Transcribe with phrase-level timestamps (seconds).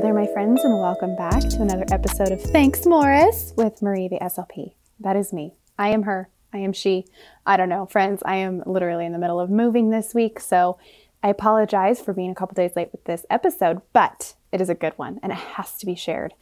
[0.00, 4.08] Hello there, my friends, and welcome back to another episode of Thanks Morris with Marie
[4.08, 4.72] the SLP.
[4.98, 5.52] That is me.
[5.78, 6.30] I am her.
[6.54, 7.04] I am she.
[7.44, 7.84] I don't know.
[7.84, 10.78] Friends, I am literally in the middle of moving this week, so
[11.22, 14.74] I apologize for being a couple days late with this episode, but it is a
[14.74, 16.32] good one and it has to be shared.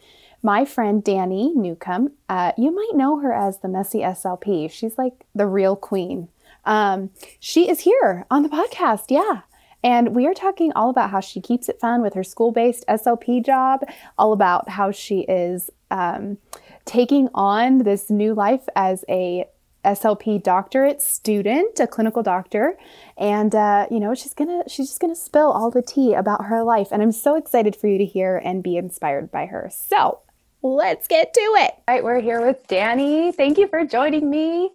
[0.41, 4.71] My friend Danny Newcomb, uh, you might know her as the Messy SLP.
[4.71, 6.29] She's like the real queen.
[6.65, 9.07] Um, she is here on the podcast.
[9.09, 9.41] Yeah.
[9.83, 12.85] And we are talking all about how she keeps it fun with her school based
[12.89, 13.83] SLP job,
[14.17, 16.39] all about how she is um,
[16.85, 19.45] taking on this new life as a
[19.85, 22.77] SLP doctorate student, a clinical doctor,
[23.17, 26.63] and uh, you know she's gonna she's just gonna spill all the tea about her
[26.65, 29.71] life, and I'm so excited for you to hear and be inspired by her.
[29.73, 30.21] So
[30.63, 31.75] let's get to it.
[31.87, 33.33] All right, we're here with Danny.
[33.33, 34.73] Thank you for joining me.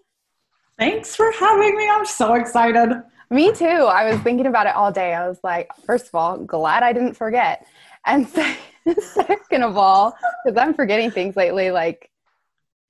[0.80, 1.88] Thanks for having me.
[1.90, 3.04] I'm so excited.
[3.30, 3.66] Me too.
[3.66, 5.14] I was thinking about it all day.
[5.14, 7.66] I was like, first of all, glad I didn't forget.
[8.06, 8.28] And
[9.00, 12.10] second of all, because I'm forgetting things lately, like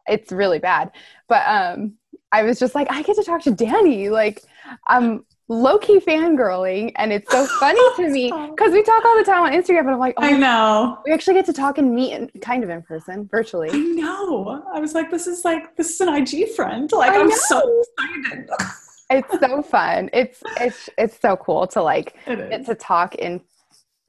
[0.07, 0.91] it's really bad.
[1.27, 1.93] But um,
[2.31, 4.09] I was just like, I get to talk to Danny.
[4.09, 4.43] Like,
[4.87, 9.23] I'm low key fangirling, and it's so funny to me because we talk all the
[9.23, 10.99] time on Instagram, but I'm like, oh, I know.
[11.05, 13.69] We actually get to talk and meet in, kind of in person, virtually.
[13.71, 14.63] I know.
[14.73, 16.91] I was like, this is like, this is an IG friend.
[16.91, 18.49] Like, I am so excited
[19.13, 20.09] it's so fun.
[20.13, 23.41] It's it's it's so cool to like get to talk in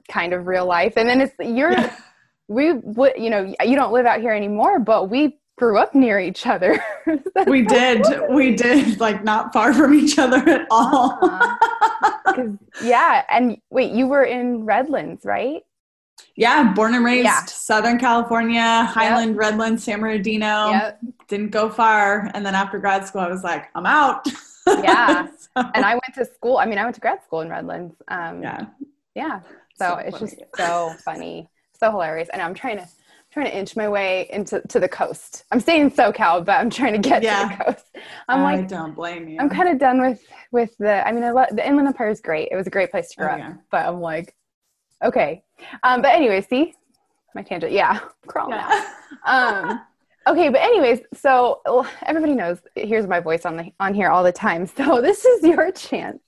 [0.09, 1.95] kind of real life, and then it's you're yeah.
[2.47, 6.19] we would you know you don't live out here anymore, but we grew up near
[6.19, 6.83] each other.
[7.47, 8.05] we did.
[8.29, 11.17] We did like not far from each other at all.
[11.21, 12.47] uh-huh.
[12.83, 15.63] yeah, and wait, you were in Redlands, right?
[16.37, 17.45] Yeah, born and raised yeah.
[17.45, 19.39] Southern California, Highland, yep.
[19.39, 20.69] Redlands, San Bernardino.
[20.71, 20.99] Yep.
[21.29, 24.27] Didn't go far, and then after grad school, I was like, I'm out
[24.67, 25.27] yeah.
[25.37, 25.71] so.
[25.73, 26.57] And I went to school.
[26.57, 27.95] I mean, I went to grad school in Redlands.
[28.07, 28.65] Um, yeah.
[29.15, 29.39] Yeah.
[29.75, 32.29] So, so it's just so funny, so hilarious.
[32.31, 32.87] And I'm trying to
[33.31, 35.43] trying to inch my way into to the coast.
[35.51, 37.49] I'm staying in SoCal, but I'm trying to get yeah.
[37.49, 37.85] to the coast.
[38.29, 39.39] I'm I like, don't blame you.
[39.39, 40.21] I'm kind of done with
[40.51, 41.05] with the.
[41.05, 42.49] I mean, I love, the Inland Empire is great.
[42.51, 43.49] It was a great place to grow oh, yeah.
[43.49, 43.55] up.
[43.71, 44.35] But I'm like,
[45.03, 45.43] okay.
[45.83, 46.73] Um, but anyway, see
[47.35, 47.73] my tangent.
[47.73, 48.57] Yeah, crawl yeah.
[48.57, 48.85] now.
[49.25, 49.81] Um,
[50.27, 51.61] Okay, but anyways, so
[52.03, 54.67] everybody knows here's my voice on the on here all the time.
[54.75, 56.21] So this is your chance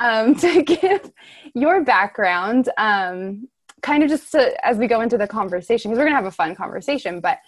[0.00, 1.12] um, to give
[1.54, 3.48] your background, um,
[3.82, 6.30] kind of just to, as we go into the conversation, because we're gonna have a
[6.32, 7.38] fun conversation, but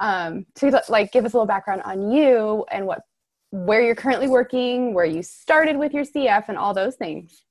[0.00, 3.00] um, to like give us a little background on you and what
[3.50, 7.44] where you're currently working, where you started with your CF, and all those things.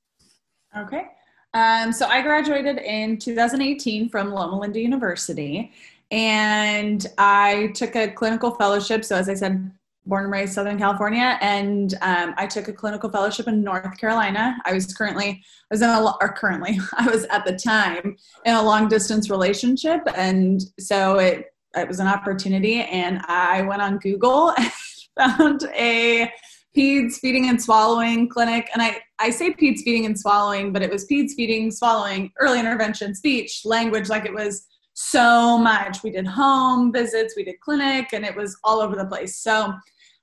[0.76, 1.06] Okay.
[1.54, 5.72] Um, so I graduated in 2018 from Loma Linda University
[6.10, 9.04] and I took a clinical fellowship.
[9.04, 9.70] So, as I said,
[10.06, 14.56] born and raised Southern California, and um, I took a clinical fellowship in North Carolina.
[14.64, 18.54] I was currently, I was in a, or currently, I was at the time in
[18.54, 23.98] a long distance relationship, and so it it was an opportunity, and I went on
[23.98, 24.72] Google and
[25.18, 26.32] found a
[26.76, 30.90] peds feeding and swallowing clinic and i i say peds feeding and swallowing but it
[30.90, 34.67] was peds feeding swallowing early intervention speech language like it was
[35.00, 36.02] so much.
[36.02, 39.36] We did home visits, we did clinic, and it was all over the place.
[39.36, 39.72] So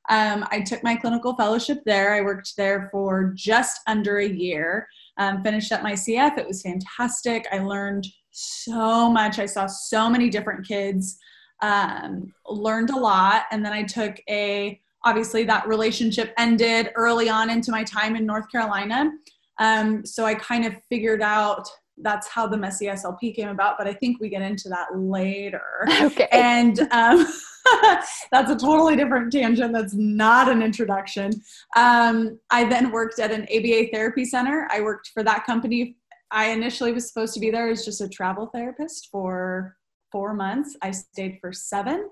[0.09, 2.13] um, I took my clinical fellowship there.
[2.13, 4.87] I worked there for just under a year,
[5.17, 6.37] um, finished up my CF.
[6.37, 7.47] It was fantastic.
[7.53, 9.39] I learned so much.
[9.39, 11.17] I saw so many different kids,
[11.61, 13.43] um, learned a lot.
[13.51, 18.25] And then I took a, obviously, that relationship ended early on into my time in
[18.25, 19.09] North Carolina.
[19.57, 21.65] Um, so I kind of figured out
[21.97, 25.61] that's how the messy SLP came about, but I think we get into that later.
[26.01, 26.27] Okay.
[26.31, 27.25] And um,
[28.31, 29.73] that's a totally different tangent.
[29.73, 31.31] That's not an introduction.
[31.75, 34.67] Um, I then worked at an ABA therapy center.
[34.71, 35.97] I worked for that company.
[36.31, 39.77] I initially was supposed to be there as just a travel therapist for
[40.11, 40.75] four months.
[40.81, 42.09] I stayed for seven.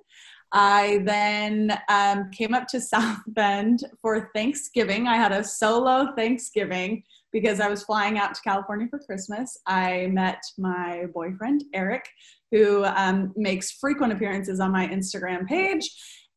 [0.54, 5.08] I then um, came up to South Bend for Thanksgiving.
[5.08, 9.58] I had a solo Thanksgiving because I was flying out to California for Christmas.
[9.66, 12.08] I met my boyfriend, Eric,
[12.52, 15.90] who um, makes frequent appearances on my Instagram page,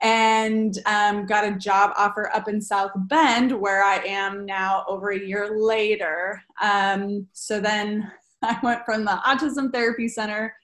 [0.02, 5.10] and um, got a job offer up in South Bend, where I am now over
[5.10, 6.42] a year later.
[6.60, 8.10] Um, so then
[8.42, 10.54] I went from the Autism Therapy Center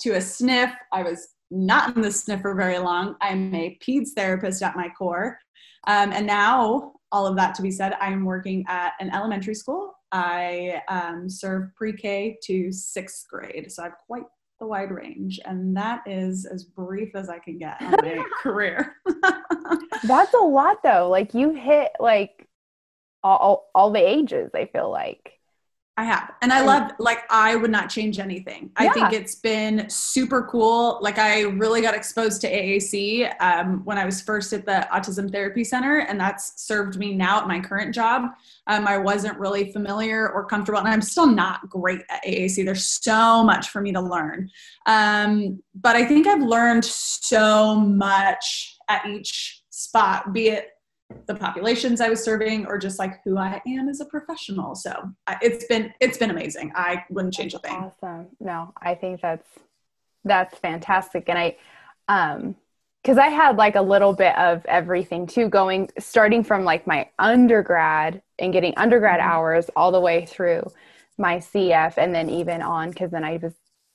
[0.00, 0.74] to a SNF.
[0.92, 3.16] I was not in the SNF for very long.
[3.20, 5.38] I'm a PEDS therapist at my core.
[5.86, 9.54] Um, and now all of that to be said, I am working at an elementary
[9.54, 9.94] school.
[10.12, 14.24] I um, serve pre K to sixth grade, so I have quite
[14.58, 18.96] the wide range, and that is as brief as I can get on my career.
[20.04, 21.08] That's a lot, though.
[21.08, 22.46] Like you hit like
[23.22, 24.50] all, all, all the ages.
[24.54, 25.39] I feel like.
[26.00, 26.32] I have.
[26.40, 28.70] And I love, like, I would not change anything.
[28.74, 30.98] I think it's been super cool.
[31.02, 35.30] Like, I really got exposed to AAC um, when I was first at the Autism
[35.30, 38.30] Therapy Center, and that's served me now at my current job.
[38.66, 42.64] Um, I wasn't really familiar or comfortable, and I'm still not great at AAC.
[42.64, 44.48] There's so much for me to learn.
[44.86, 50.70] Um, but I think I've learned so much at each spot, be it
[51.26, 54.74] the populations I was serving or just like who I am as a professional.
[54.74, 54.92] So
[55.26, 56.72] I, it's been it's been amazing.
[56.74, 57.72] I wouldn't change a thing.
[57.72, 58.28] Awesome.
[58.40, 59.48] No, I think that's
[60.24, 61.28] that's fantastic.
[61.28, 61.56] And I
[62.08, 62.56] um
[63.02, 67.08] because I had like a little bit of everything too, going starting from like my
[67.18, 69.24] undergrad and getting undergrad Mhm.
[69.24, 70.64] hours all the way through
[71.16, 73.54] my CF and then even on because then I was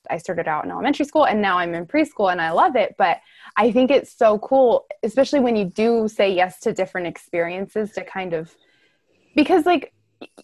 [0.09, 2.95] I started out in elementary school and now I'm in preschool and I love it.
[2.97, 3.21] But
[3.55, 8.03] I think it's so cool, especially when you do say yes to different experiences to
[8.03, 8.55] kind of
[9.35, 9.93] because like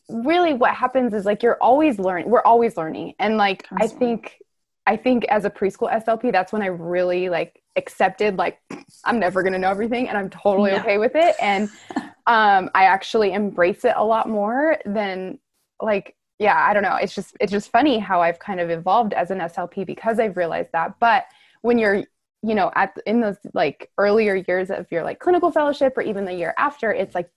[0.10, 3.13] really what happens is like you're always learning we're always learning.
[3.19, 4.38] And like i think
[4.86, 8.60] i think as a preschool slp that's when i really like accepted like
[9.06, 11.36] i'm never going to know everything and i'm totally okay with it.
[11.42, 11.69] And
[12.28, 15.40] um i actually embrace it a lot more than
[15.81, 16.95] like yeah i don't know.
[16.95, 20.38] It's just it's just funny how i've kind of evolved as an slp because i've
[20.38, 20.95] realized that.
[20.99, 21.25] But
[21.61, 22.03] when you're
[22.43, 26.25] you know at in those like earlier years of your like clinical fellowship or even
[26.25, 27.29] the year after it's like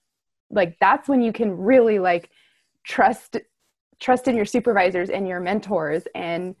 [0.49, 2.29] like that's when you can really like
[2.83, 3.37] trust
[3.99, 6.55] trust in your supervisors and your mentors and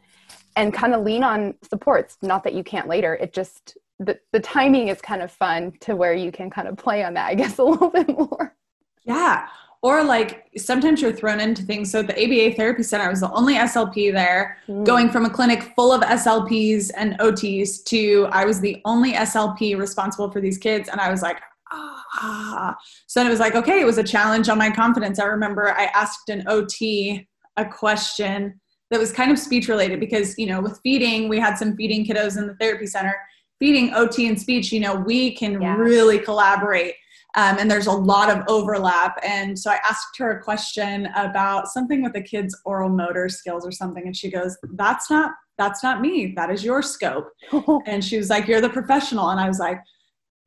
[0.55, 2.17] and kind of lean on supports.
[2.21, 3.15] Not that you can't later.
[3.15, 6.75] It just the, the timing is kind of fun to where you can kind of
[6.75, 8.55] play on that i guess a little bit more.
[9.03, 9.47] Yeah.
[9.81, 11.91] Or like sometimes you're thrown into things.
[11.91, 15.61] So the ABA Therapy Center I was the only SLP there, going from a clinic
[15.75, 20.89] full of SLPs and OTs to I was the only SLP responsible for these kids.
[20.89, 21.39] And I was like,
[21.71, 22.75] ah.
[23.07, 25.19] So then it was like, okay, it was a challenge on my confidence.
[25.19, 28.59] I remember I asked an OT a question
[28.91, 32.05] that was kind of speech related because, you know, with feeding, we had some feeding
[32.05, 33.15] kiddos in the therapy center.
[33.59, 35.75] Feeding OT and speech, you know, we can Yeah.
[35.77, 36.95] really collaborate.
[37.35, 39.19] Um, and there's a lot of overlap.
[39.21, 43.65] And so I asked her a question about something with the kid's oral motor skills
[43.65, 46.33] or something, and she goes, "That's not that's not me.
[46.35, 47.29] That is your scope."
[47.85, 49.79] And she was like, "You're the professional," and I was like,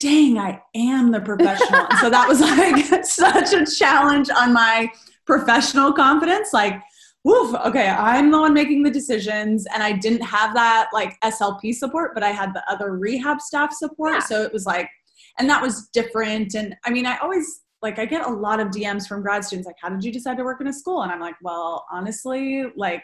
[0.01, 4.91] "Dang, I am the professional." and so that was like such a challenge on my
[5.27, 6.55] professional confidence.
[6.55, 6.81] Like,
[7.23, 11.75] woof, okay, I'm the one making the decisions, and I didn't have that like SLP
[11.75, 14.15] support, but I had the other rehab staff support.
[14.15, 14.21] Yeah.
[14.21, 14.89] So it was like
[15.39, 16.55] and that was different.
[16.55, 19.67] And i mean i always like i get a lot of dms from grad students
[19.67, 21.03] like how did you decide to work in a school?
[21.03, 23.03] And i'm like well honestly like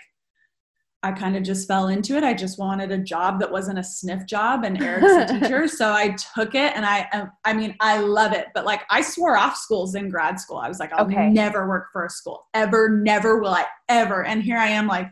[1.03, 2.25] i kind of just fell into it.
[2.25, 5.93] I just wanted a job that wasn't a sniff job and eric's a teacher so
[5.93, 6.73] i took it.
[6.75, 10.09] And i um, i mean i love it but like i swore off schools in
[10.09, 10.57] grad school.
[10.57, 11.29] I was like i'll Okay.
[11.31, 12.47] never work for a school.
[12.55, 14.25] Ever never will i ever.
[14.25, 15.11] And here i am like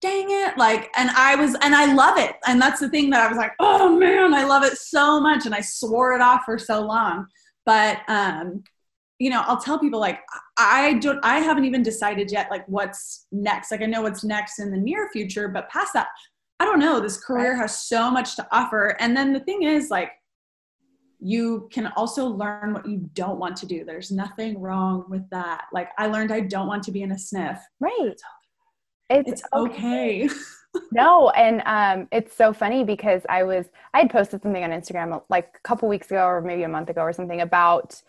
[0.00, 0.56] dang it.
[0.56, 2.36] Like and i was and i love it.
[2.46, 5.46] And that's the thing that i was like oh man i love it so much.
[5.46, 7.26] And i swore it off for so long.
[7.66, 8.62] But um
[9.18, 10.20] you know i'll tell people like
[10.58, 13.70] i don't i haven't even decided yet like what's next.
[13.70, 16.08] Like i know what's next in the near future but past that
[16.60, 17.00] i don't know.
[17.00, 18.96] This career has so much to offer.
[19.00, 20.12] And then the thing is like
[21.20, 23.84] you can also learn what you don't want to do.
[23.84, 25.64] There's nothing wrong with that.
[25.72, 27.58] Like i learned i don't want to be in a sniff.
[27.80, 28.20] Right
[29.10, 30.28] it's, it's okay.
[30.92, 35.20] no and um, it's so funny because i was i had posted something on instagram
[35.28, 38.00] like a couple weeks ago or maybe a month ago or something about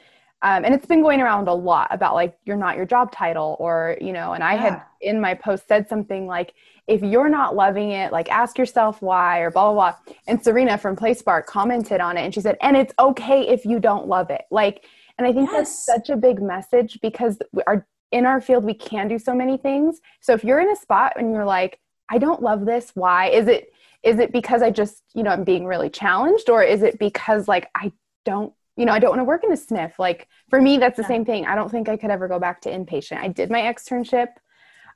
[0.42, 3.56] um, and it's been going around a lot about like you're not your job title
[3.60, 6.54] or you know and i had in my post said something like
[6.90, 10.16] if you're not loving it like ask yourself why or blah blah blah.
[10.28, 13.80] And serena from playspark commented on it and she said and it's okay if you
[13.80, 14.42] don't love it.
[14.50, 14.86] Like
[15.18, 17.38] and i think that's such a big message because
[17.68, 20.00] are in our field we can do so many things.
[20.22, 21.80] So if you're in a spot and you're like
[22.12, 23.28] i don't love this why?
[23.30, 23.72] Is it
[24.04, 26.50] is it because i just you know i'm being really challenged?
[26.50, 27.92] Or is it because like i
[28.26, 30.00] don't you know i don't want to work in a sniff?
[30.00, 31.08] Like for me that's the Yeah.
[31.10, 31.46] same thing.
[31.46, 33.18] I don't think i could ever go back to inpatient.
[33.20, 34.28] I did my externship.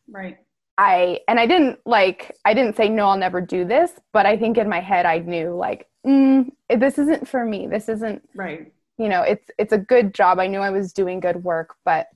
[0.10, 0.38] Right.
[0.78, 4.36] I and i didn't like i didn't say no i'll never do this but i
[4.36, 7.68] think in my head i knew like mm, this isn't for me.
[7.68, 8.74] This isn't right.
[8.98, 10.40] you know it's it's a good job.
[10.40, 12.08] I knew i was doing good work but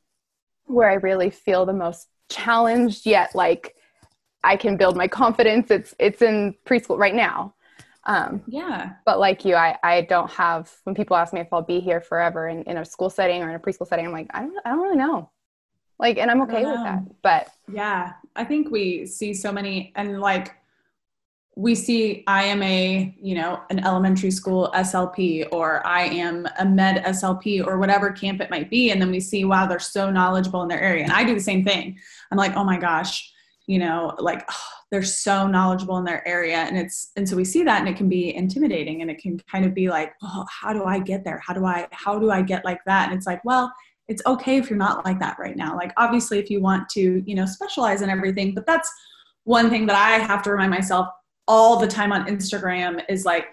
[0.68, 3.76] where i really feel the most challenged yet like
[4.44, 5.72] i can build my confidence.
[5.72, 7.54] It's it's in preschool right now.
[8.06, 8.94] Um, yeah.
[9.06, 12.00] but like you I, I don't have when people ask me if i'll be here
[12.00, 14.56] forever in, in a school setting or in a preschool setting i'm like i don't,
[14.64, 15.30] I don't really know.
[16.00, 20.22] Like and i'm okay with that but Yeah, I think we see so many, and
[20.22, 20.56] like
[21.58, 26.64] we see I am a, you know, an elementary school SLP or I am a
[26.64, 28.92] med SLP or whatever camp it might be.
[28.92, 31.02] And then we see, wow, they're so knowledgeable in their area.
[31.02, 31.98] And I do the same thing.
[32.32, 33.34] I'm like, oh my gosh,
[33.66, 36.58] you know, like oh, they're so knowledgeable in their area.
[36.58, 39.40] And it's, and so we see that and it can be intimidating and it can
[39.52, 41.40] kind of be like, oh, how do I get there?
[41.40, 43.10] How do I, how do I get like that?
[43.10, 43.74] And it's like, well,
[44.08, 45.76] it's okay if you're not like that right now.
[45.76, 48.92] Like obviously if you want to, you know, specialize in everything, but that's
[49.46, 51.08] one thing that I have to remind myself
[51.48, 53.48] all the time on Instagram is like,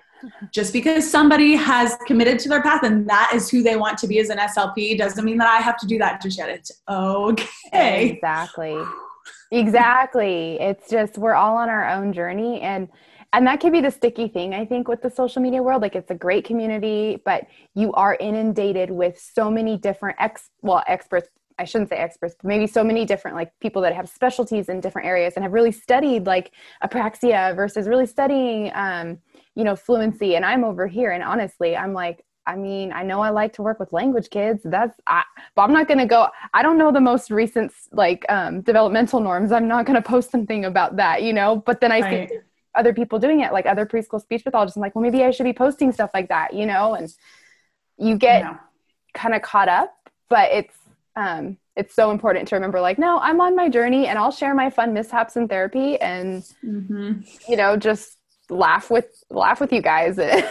[0.53, 4.07] just because somebody has committed to their path and that is who they want to
[4.07, 6.49] be as an SLP doesn't mean that I have to do that just yet.
[6.49, 8.11] It's okay.
[8.11, 8.79] Exactly.
[9.51, 10.59] exactly.
[10.61, 12.89] It's just we're all on our own journey and
[13.33, 15.83] and that can be the sticky thing I think with the social media world.
[15.83, 20.85] Like it's a great community, but you are inundated with so many different ex well
[20.87, 24.69] experts I shouldn't say experts, but maybe so many different like people that have specialties
[24.69, 29.19] in different areas and have really studied like apraxia versus really studying, um,
[29.55, 30.35] you know, fluency.
[30.35, 33.63] And I'm over here, and honestly, I'm like, I mean, I know I like to
[33.63, 34.61] work with language kids.
[34.65, 35.23] That's, I,
[35.55, 36.29] but I'm not going to go.
[36.53, 39.51] I don't know the most recent like um, developmental norms.
[39.51, 41.63] I'm not going to post something about that, you know.
[41.65, 42.29] But then I right.
[42.29, 42.39] see
[42.75, 44.77] other people doing it, like other preschool speech pathologists.
[44.77, 46.95] I'm like, well, maybe I should be posting stuff like that, you know.
[46.95, 47.13] And
[47.97, 48.59] you get yeah.
[49.15, 49.95] kind of caught up,
[50.29, 50.75] but it's
[51.17, 54.55] um, it's so important to remember like no i'm on my journey and i'll share
[54.55, 57.21] my fun mishaps in therapy and mm-hmm.
[57.49, 58.19] you know just
[58.51, 60.19] laugh with laugh with you guys.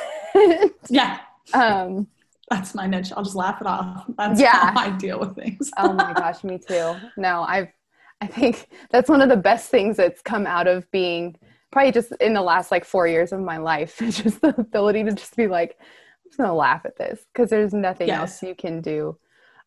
[0.90, 1.20] Yeah.
[1.54, 2.08] Um
[2.50, 3.12] that's my niche.
[3.16, 4.06] I'll just laugh it off.
[4.18, 4.72] That's yeah.
[4.72, 5.70] how i deal with things.
[5.78, 6.96] Oh my gosh me too.
[7.18, 7.68] No i've
[8.20, 11.36] i think that's one of the best things that's come out of being
[11.72, 15.12] probably just in the last like four years of my life just the ability to
[15.12, 18.20] just be like i'm just gonna laugh at this because there's nothing yes.
[18.20, 19.16] else you can do.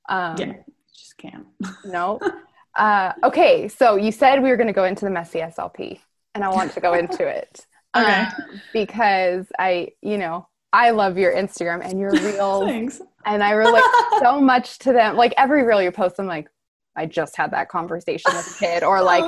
[0.09, 0.53] Um, yeah
[0.97, 1.47] just can't.
[1.85, 2.21] no.
[2.76, 5.99] Uh, okay, so you said we were going to go into the messy SLP,
[6.35, 7.67] and I want to go into it.
[7.97, 8.25] okay.
[8.25, 8.33] Um,
[8.75, 12.65] because I, you know, I love your Instagram and your reels.
[12.65, 13.00] Thanks.
[13.25, 13.83] And I relate
[14.21, 15.17] so much to them.
[15.17, 16.50] Like every reel you post, I'm like,
[16.95, 19.25] I just had that conversation with a kid, or like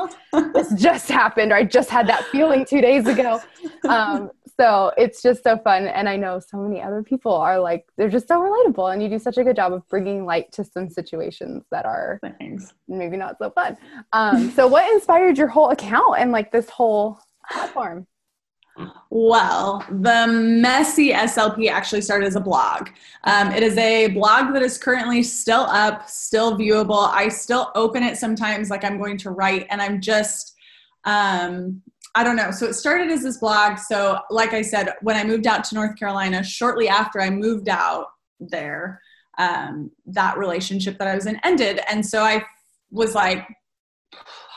[0.53, 3.41] this just happened, or I just had that feeling two days ago.
[3.89, 7.87] Um, so it's just so fun and i know so many other people are like
[7.97, 10.65] they're just so relatable and you do such a good job of bringing light to
[10.65, 12.75] some situations that are Thanks.
[12.89, 13.77] maybe not so fun
[14.13, 17.19] um, so what inspired your whole account and like this whole
[17.51, 18.07] platform
[19.11, 22.91] well, the Messy SLP actually started as a blog.
[23.25, 27.09] Um, it is a blog that is currently still up, still viewable.
[27.13, 30.55] I still open it sometimes, like I'm going to write, and I'm just
[31.05, 31.83] um,
[32.15, 32.51] I don't know.
[32.51, 33.79] So it started as this blog.
[33.79, 37.69] So, like I said, when I moved out to North Carolina, shortly after I moved
[37.69, 38.07] out
[38.41, 39.01] there,
[39.39, 41.81] um, that relationship that I was in ended.
[41.89, 42.45] And so I
[42.91, 43.47] was like,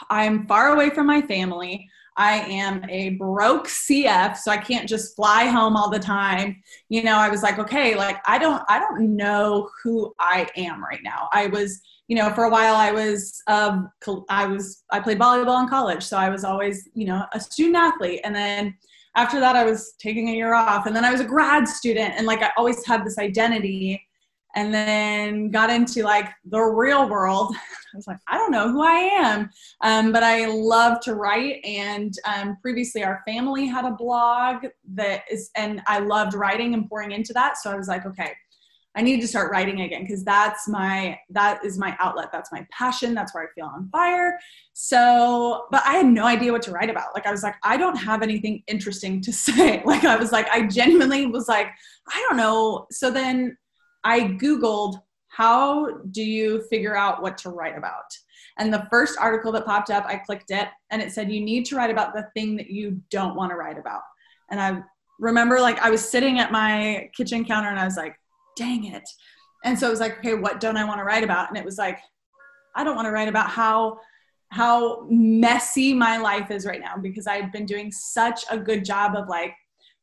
[0.10, 1.88] I'm far away from my family.
[2.18, 6.62] I am a broke CF, so I can't just fly home all the time.
[6.90, 10.84] You know, I was like, okay, like I don't I don't know who I am
[10.84, 11.30] right now.
[11.32, 13.90] I was you know, for a while I was, um,
[14.28, 16.04] I was, I played volleyball in college.
[16.04, 18.20] So I was always, you know, a student athlete.
[18.26, 18.76] And then
[19.16, 20.88] after that, I was taking a year off.
[20.88, 22.16] And then I was a grad student.
[22.18, 24.06] And like, I always had this identity.
[24.56, 27.56] And then got into like the real world.
[27.94, 29.50] I was like, I don't know who I am.
[29.82, 31.64] Um, but I love to write.
[31.66, 36.88] And um, previously, our family had a blog that is, and I loved writing and
[36.88, 37.58] pouring into that.
[37.58, 38.34] So I was like, okay,
[38.96, 42.30] I need to start writing again because that's my that is my outlet.
[42.32, 43.14] That's my passion.
[43.14, 44.38] That's where I feel on fire.
[44.74, 47.14] So, but I had no idea what to write about.
[47.14, 49.82] Like I was like, I don't have anything interesting to say.
[49.86, 51.68] Like I was like, I genuinely was like,
[52.10, 52.88] I don't know.
[52.92, 53.58] So then
[54.04, 58.06] I Googled how do you figure out what to write about?
[58.58, 61.66] And the first article that popped up, I clicked it and it said, you need
[61.68, 64.02] to write about the thing that you don't want to write about.
[64.50, 64.84] And I
[65.20, 68.16] remember like I was sitting at my kitchen counter and I was like,
[68.58, 69.08] dang it.
[69.64, 71.48] And so it was like, okay, what don't I want to write about?
[71.48, 72.00] And it was like,
[72.76, 74.00] I don't want to write about how
[74.50, 79.16] how messy my life is right now because I've been doing such a good job
[79.16, 79.54] of like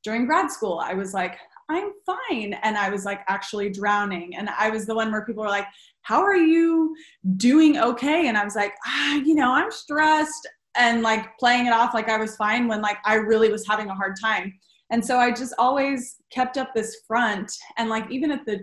[0.02, 1.37] during grad school, I was like,
[1.69, 2.55] I'm fine.
[2.63, 4.37] And I was like actually drowning.
[4.37, 5.67] And I was the one where people were like,
[6.03, 6.95] How are you
[7.37, 8.29] doing okay?
[8.29, 12.09] And I was like, ah, you know, I'm stressed and like playing it off like
[12.09, 14.53] I was fine when like I really was having a hard time.
[14.91, 17.53] And so I just always kept up this front.
[17.77, 18.61] And like, even at the,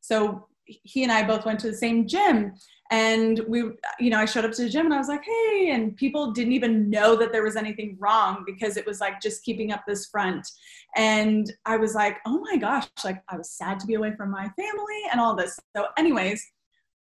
[0.00, 2.52] so he and I both went to the same gym.
[2.90, 3.58] And we,
[4.00, 6.32] you know, I showed up to the gym and I was like, hey, and people
[6.32, 9.82] didn't even know that there was anything wrong because it was like just keeping up
[9.86, 10.48] this front.
[10.96, 14.30] And I was like, oh my gosh, like I was sad to be away from
[14.30, 15.58] my family and all this.
[15.76, 16.42] So, anyways,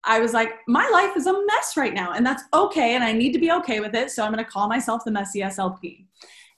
[0.05, 3.13] I was like, my life is a mess right now, and that's okay, and I
[3.13, 4.11] need to be okay with it.
[4.11, 6.07] So I'm going to call myself the messy SLP.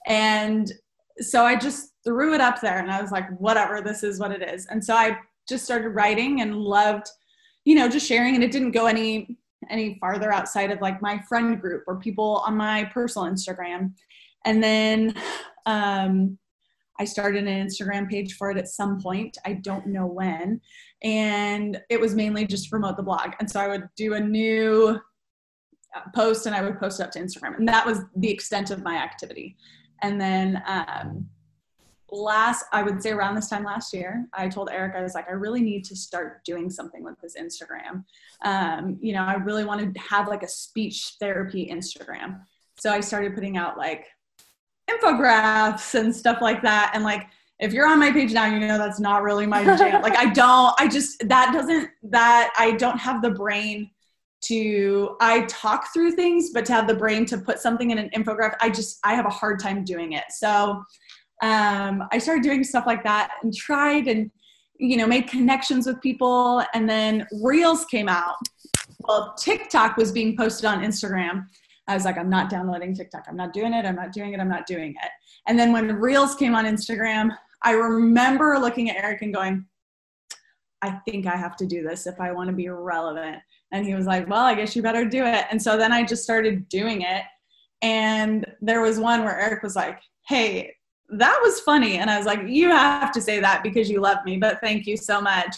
[0.07, 0.71] And
[1.19, 4.31] so I just threw it up there and I was like, whatever, this is what
[4.31, 4.65] it is.
[4.67, 5.17] And so I
[5.47, 7.07] just started writing and loved,
[7.65, 8.35] you know, just sharing.
[8.35, 9.37] And it didn't go any
[9.69, 13.93] any farther outside of like my friend group or people on my personal Instagram.
[14.45, 15.15] And then
[15.65, 16.37] um,
[16.99, 19.37] I started an Instagram page for it at some point.
[19.45, 20.61] I don't know when.
[21.03, 23.33] And it was mainly just to promote the blog.
[23.39, 24.99] And so I would do a new
[25.95, 27.57] uh, post and I would post it up to Instagram.
[27.57, 29.57] And that was the extent of my activity.
[30.01, 31.27] And then um,
[32.23, 35.27] last, I would say around this time last year, I told Eric, I was like,
[35.29, 38.03] I really need to start doing something with this Instagram.
[38.43, 42.41] Um, you know, I really wanted to have like a speech therapy Instagram.
[42.77, 44.05] So I started putting out like
[44.89, 46.91] infographics and stuff like that.
[46.93, 47.27] And like,
[47.59, 50.01] if you're on my page now, you know that's not really my jam.
[50.03, 53.91] like, I don't, I just, that doesn't, that I don't have the brain
[54.41, 58.09] to i talk through things but to have the brain to put something in an
[58.15, 60.83] infographic i just i have a hard time doing it so
[61.41, 64.31] um, i started doing stuff like that and tried and
[64.77, 68.35] you know made connections with people and then reels came out.
[69.07, 71.45] Well tiktok was being posted on instagram.
[71.87, 73.25] I was like i'm not downloading tiktok.
[73.27, 73.85] I'm not doing it.
[73.85, 74.39] I'm not doing it.
[74.39, 75.11] I'm not doing it.
[75.47, 77.29] And then when reels came on instagram
[77.61, 79.65] i remember looking at eric and going
[80.81, 83.37] i think i have to do this if i want to be relevant.
[83.71, 85.45] And he was like, Well, I guess you better do it.
[85.51, 87.23] And so then I just started doing it.
[87.81, 90.74] And there was one where Eric was like, Hey,
[91.09, 91.97] that was funny.
[91.97, 94.85] And I was like, You have to say that because you love me, but thank
[94.85, 95.57] you so much.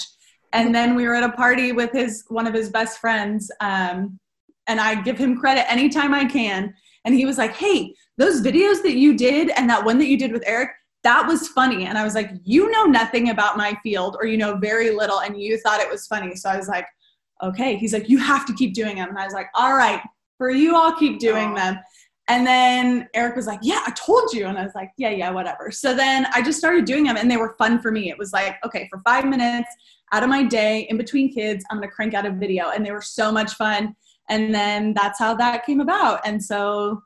[0.53, 3.51] And then we were at a party with his one of his best friends.
[3.59, 4.19] Um,
[4.67, 6.73] and I give him credit anytime I can.
[7.05, 10.17] And he was like, Hey, those videos that you did and that one that you
[10.17, 10.71] did with Eric,
[11.03, 11.85] that was funny.
[11.85, 15.21] And I was like, You know nothing about my field, or you know very little,
[15.21, 16.35] and you thought it was funny.
[16.35, 16.85] So I was like,
[17.41, 17.75] okay.
[17.75, 19.09] He's like, you have to keep doing them.
[19.09, 20.01] And I was like, all right,
[20.37, 21.79] for you, I'll keep doing them.
[22.29, 24.47] And then Eric was like, yeah, I told you.
[24.47, 25.71] And I was like, yeah, yeah, whatever.
[25.71, 28.09] So then I just started doing them and they were fun for me.
[28.09, 29.69] It was like, okay, for five minutes
[30.11, 32.69] out of my day in between kids, I'm going to crank out a video.
[32.69, 33.95] And they were so much fun.
[34.29, 36.19] And then that's how that came about.
[36.25, 37.01] And so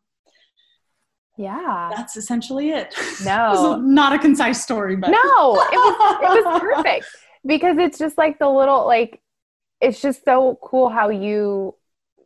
[1.37, 2.93] yeah that's essentially it
[3.25, 7.05] no it not a concise story but no it was it was perfect
[7.45, 9.21] because it's just like the little like
[9.79, 11.73] it's just so cool how you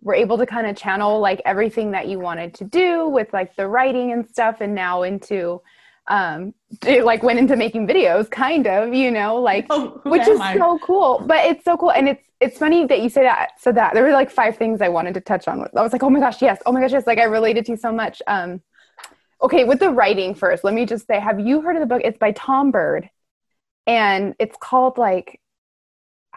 [0.05, 3.55] were able to kind of channel like everything that you wanted to do with like
[3.55, 5.59] the writing and stuff and now into
[6.07, 6.53] um
[6.85, 10.55] it like went into making videos kind of you know like oh, which is I?
[10.55, 13.71] so cool but it's so cool and it's it's funny that you say that so
[13.71, 16.09] that there were like five things i wanted to touch on i was like oh
[16.11, 18.61] my gosh yes oh my gosh yes like i related to so much um
[19.41, 22.03] okay with the writing first let me just say have you heard of the book
[22.05, 23.09] it's by tom bird
[23.87, 25.41] and it's called like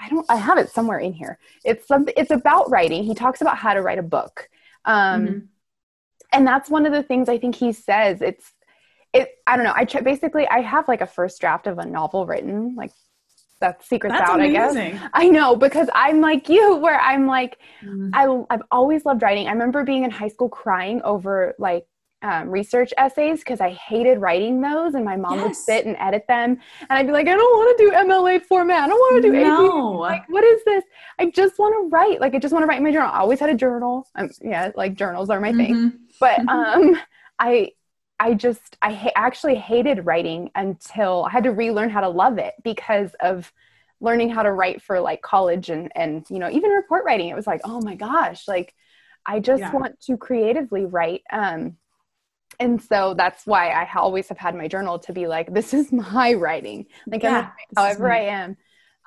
[0.00, 1.38] I don't I have it somewhere in here.
[1.64, 3.04] It's something it's about writing.
[3.04, 4.48] He talks about how to write a book.
[4.84, 5.38] Um, mm-hmm.
[6.32, 8.22] and that's one of the things I think he says.
[8.22, 8.52] It's
[9.12, 9.74] it I don't know.
[9.74, 12.92] I basically I have like a first draft of a novel written like
[13.60, 14.56] that's secrets that's out amazing.
[14.56, 18.08] i guess i know because i'm like you where i'm like mm.
[18.14, 21.84] I, i've always loved writing i remember being in high school crying over like
[22.22, 25.46] um, research essays because I hated writing those, and my mom yes.
[25.46, 28.44] would sit and edit them, and I'd be like, I don't want to do MLA
[28.44, 28.82] format.
[28.82, 30.04] I don't want to do no.
[30.04, 30.10] AP.
[30.10, 30.84] Like, what is this?
[31.18, 32.20] I just want to write.
[32.20, 33.10] Like, I just want to write in my journal.
[33.12, 34.06] I always had a journal.
[34.14, 35.58] Um, yeah, like journals are my mm-hmm.
[35.58, 35.98] thing.
[36.18, 36.48] But mm-hmm.
[36.48, 37.00] um,
[37.38, 37.72] I,
[38.18, 42.38] I just I ha- actually hated writing until I had to relearn how to love
[42.38, 43.52] it because of
[44.00, 47.28] learning how to write for like college and and you know even report writing.
[47.28, 48.74] It was like, oh my gosh, like
[49.24, 49.72] I just yeah.
[49.72, 51.22] want to creatively write.
[51.30, 51.76] Um,
[52.60, 55.92] and so that's why I always have had my journal to be like, this is
[56.14, 58.56] my writing, like yeah, however I am.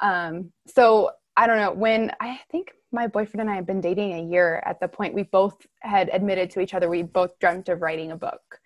[0.02, 4.14] Um, so I don't know when I think my boyfriend and I have been dating
[4.14, 7.70] a year at the point we both had admitted to each other we both dreamt
[7.70, 8.60] of writing a book.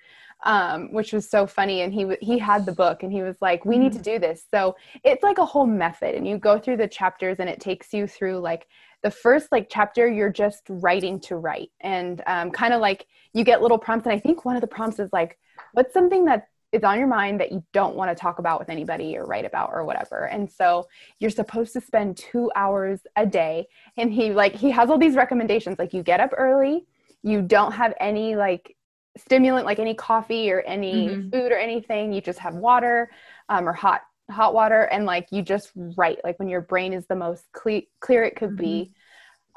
[0.43, 1.81] Um, which was so funny.
[1.81, 4.15] And he he had the book, and he was like, "We need to mm-hmm.
[4.15, 7.49] do this." So it's like a whole method, and you go through the chapters, and
[7.49, 8.67] it takes you through like
[9.05, 11.69] the first like chapter you're just writing to write.
[11.79, 14.67] And um, kind of like you get little prompts and i think one of the
[14.67, 15.37] prompts is like
[15.73, 18.69] what's something that is on your mind that you don't want to talk about with
[18.69, 20.25] anybody or write about or whatever?
[20.25, 20.87] And so
[21.19, 25.15] you're supposed to spend two hours a day and he like he has all these
[25.15, 25.77] recommendations.
[25.79, 26.85] Like you get up early
[27.25, 28.75] you don't have any like
[29.17, 31.29] stimulant like any coffee or any mm-hmm.
[31.31, 32.13] food or anything.
[32.13, 33.09] You just have water
[33.49, 36.19] um, or hot hot water and like you just write.
[36.23, 38.63] Like when your brain is the most cle- clear it could mm-hmm.
[38.63, 38.91] be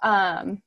[0.03, 0.63] um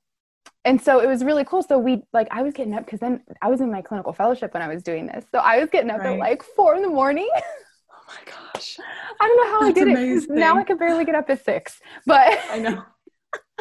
[0.63, 3.21] and so it was really cool so we like i was getting up because then
[3.41, 5.89] i was in my clinical fellowship when i was doing this so i was getting
[5.89, 6.13] up right.
[6.13, 8.77] at like four in the morning oh my gosh
[9.19, 10.37] i don't know how That's i did amazing.
[10.37, 12.83] it now i can barely get up at six but i know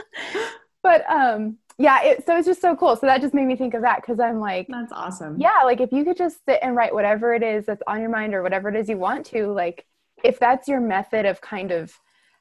[0.83, 2.95] but um yeah, it, so it's just so cool.
[2.95, 5.41] So that just made me think of that because I'm like, That's awesome.
[5.41, 8.11] yeah, like if you could just sit and write whatever it is that's on your
[8.11, 9.87] mind or whatever it is you want to, like
[10.23, 11.91] if that's your method of kind of,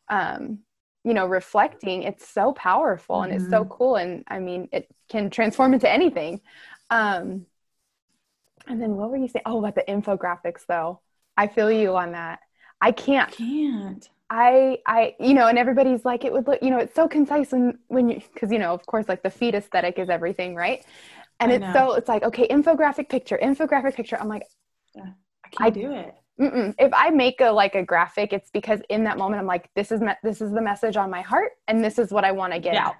[0.09, 0.59] um,
[1.03, 3.95] you know, reflecting, it's so powerful and it's so cool.
[3.95, 6.41] And I mean, it can transform into anything.
[6.89, 7.45] Um,
[8.67, 9.43] and then what were you saying?
[9.45, 11.01] Oh, about the infographics though.
[11.37, 12.39] I feel you on that.
[12.81, 14.09] I can't Can't.
[14.29, 17.51] I I you know, and everybody's like it would look, you know, it's so concise
[17.51, 20.85] when when you because you know, of course, like the feed aesthetic is everything, right?
[21.39, 21.73] And I it's know.
[21.73, 24.17] so it's like okay, infographic picture, infographic picture.
[24.19, 24.43] I'm like,
[25.45, 26.15] I can't I- do it.
[26.39, 26.73] Mm-mm.
[26.79, 29.91] if I make a like a graphic, it's because in that moment I'm like, this
[29.91, 32.53] is me- this is the message on my heart, and this is what I want
[32.53, 32.87] to get Yeah.
[32.87, 32.95] out.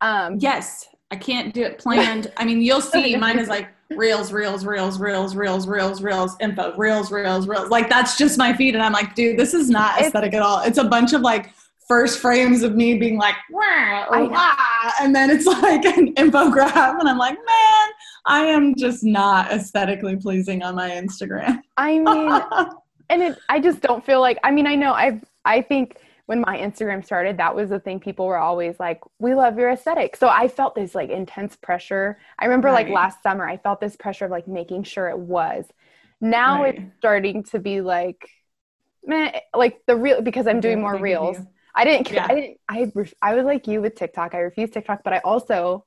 [0.00, 2.32] Um, Yes, I can't do it planned.
[2.36, 6.74] I mean, you'll see mine is like reels, reels, reels, reels, reels, reels, reels, info,
[6.76, 7.68] reels, reels, reels.
[7.70, 8.74] Like that's just my feed.
[8.74, 10.60] And I'm like, dude, this is not It's- aesthetic at all.
[10.60, 11.50] It's a bunch of like
[11.88, 14.28] first frames of me being like, wah, I or know.
[14.30, 16.98] wah, and then it's like an infograph.
[17.00, 17.88] And I'm like, man,
[18.26, 21.60] I am just not aesthetically pleasing on my Instagram.
[21.76, 22.40] I mean,
[23.10, 24.38] and it, I just don't feel like.
[24.42, 25.22] I mean, I know I've.
[25.44, 25.96] I think
[26.26, 28.00] when my Instagram started, that was the thing.
[28.00, 32.18] People were always like, "We love your aesthetic." So I felt this like intense pressure.
[32.38, 35.66] I remember like last summer, I felt this pressure of like making sure it was.
[36.20, 36.76] Now Right.
[36.76, 38.28] it's starting to be like,
[39.04, 41.38] man, like the real because I'm doing more reels.
[41.74, 42.10] I didn't.
[42.10, 42.26] Yeah.
[42.28, 42.58] I didn't.
[42.68, 42.92] I.
[43.22, 44.34] I was like you with TikTok.
[44.34, 45.86] I refused TikTok, but I also,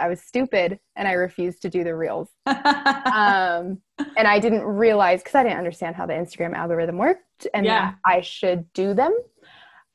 [0.00, 2.28] I was stupid and I refused to do the reels.
[2.46, 3.80] Um,
[4.16, 7.86] and I didn't realize because I didn't understand how the Instagram algorithm worked, and Yeah.
[7.90, 9.16] that I should do them.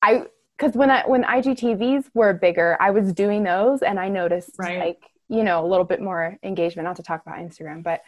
[0.02, 0.26] I
[0.58, 4.80] because when I when IGTVs were bigger, I was doing those, and I noticed Right.
[4.80, 6.86] like you know a little bit more engagement.
[6.86, 8.02] Not to talk about Instagram, but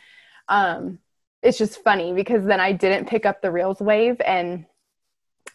[0.47, 0.99] um,
[1.41, 4.65] it's just funny because then I didn't pick up the reels wave and.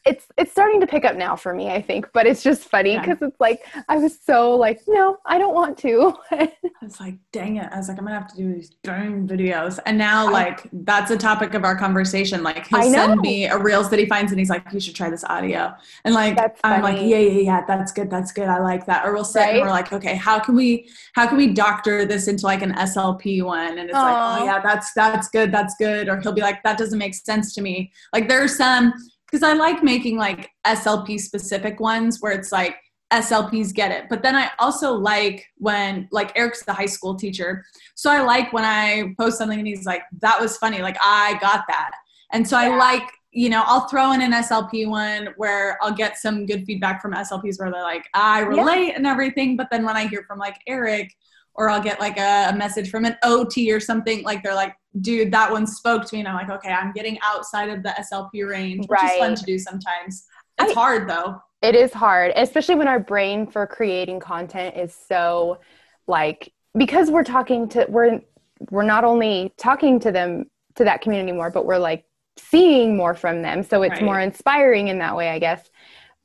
[0.07, 2.95] It's it's starting to pick up now for me, I think, but it's just funny
[2.95, 3.05] Yeah.
[3.05, 6.15] because it's like I was so like, no, I don't want to.
[6.31, 6.51] I
[6.83, 7.69] was like, dang it.
[7.71, 9.79] I was like, I'm gonna have to do these dang videos.
[9.85, 12.43] And now, like, that's a topic of our conversation.
[12.43, 15.11] Like, he'll send me a reels that he finds and he's like, you should try
[15.11, 15.75] this audio.
[16.05, 18.49] And like, I'm like, yeah, yeah, yeah, that's good, that's good.
[18.49, 19.05] I like that.
[19.05, 22.29] Or we'll sit and we're like, okay, how can we how can we doctor this
[22.29, 23.79] into like an SLP one?
[23.79, 26.09] And it's like, oh yeah, that's that's good, that's good.
[26.09, 27.93] Or he'll be like, that doesn't make sense to me.
[28.13, 28.95] Like there's some
[29.31, 32.77] because I like making like SLP specific ones where it's like
[33.13, 34.05] SLPs get it.
[34.09, 37.65] But then I also like when like Eric's the high school teacher.
[37.95, 40.81] So I like when I post something and he's like, that was funny.
[40.81, 41.91] Like I got that.
[42.33, 46.19] And so I like, you know, I'll throw in an SLP one where I'll get
[46.19, 48.47] some good feedback from SLPs where they're like, I Yeah.
[48.47, 49.57] relate and everything.
[49.57, 51.13] But then when I hear from like Eric,
[51.61, 54.75] or I'll get like a, a message from an OT or something, like they're like,
[55.03, 56.21] dude, that one spoke to me.
[56.21, 59.45] And I'm like, okay, I'm getting outside of the SLP range, which is fun to
[59.45, 60.25] do sometimes.
[60.59, 61.41] It's I- hard though.
[61.61, 65.59] It is hard, especially when our brain for creating content is so
[66.07, 68.23] like because we're talking to we're
[68.71, 70.47] we're not only talking to them
[70.77, 72.07] to that community more, but we're like
[72.39, 73.63] seeing more from them.
[73.63, 74.03] So it's Right.
[74.03, 75.69] more inspiring in that way, I guess.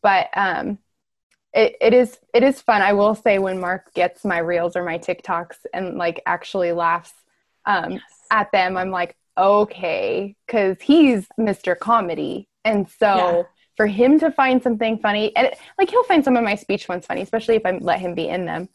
[0.02, 0.78] But um
[1.56, 2.82] it, it is it is fun.
[2.82, 7.14] I will say when Mark gets my reels or my TikToks and like actually laughs
[7.66, 11.78] um at them, I'm like, okay, because he's Mr.
[11.78, 12.50] Comedy.
[12.66, 13.44] And so Yeah.
[13.78, 17.06] for him to find something funny, and like he'll find some of my speech ones
[17.06, 18.70] funny, especially if I let him be in them.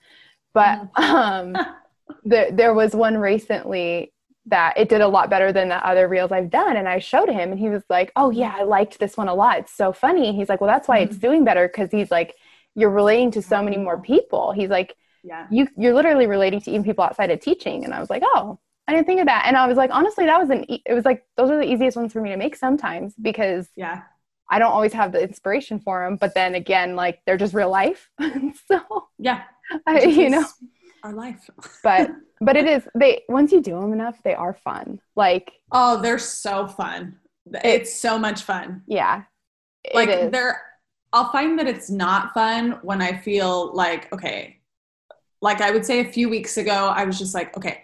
[0.54, 1.56] But um,
[2.24, 4.12] there, there was one recently
[4.46, 6.76] that it did a lot better than the other reels I've done.
[6.76, 9.34] And I showed him, and he was like, oh, yeah, I liked this one a
[9.34, 9.58] lot.
[9.58, 10.34] It's so funny.
[10.34, 12.34] He's like, well, that's why it's doing better because he's like,
[12.74, 14.12] you're relating to so many more mm-hmm.
[14.14, 14.52] people.
[14.52, 15.46] He's like, Yeah.
[15.50, 18.58] you you're literally relating to even people outside of teaching and i was like oh
[18.88, 20.94] i didn't think of that and i was like honestly that was an e- it
[20.94, 23.98] was like those are the easiest ones for me to make sometimes because Yeah.
[24.48, 27.68] i don't always have the inspiration for them but then again like they're just real
[27.70, 28.08] life
[28.70, 28.80] so
[29.18, 29.42] Yeah.
[29.86, 30.46] I, you know
[31.02, 31.42] Our life.
[31.84, 36.00] but but it is they once you do them enough they are fun like Oh,
[36.02, 37.18] they're so fun.
[37.74, 38.82] It's so much fun.
[38.86, 39.24] yeah
[39.94, 40.60] Like they're
[41.12, 44.60] I'll find that it's not fun when I feel like, okay,
[45.42, 47.82] like I would say a few weeks ago, I was just like, okay,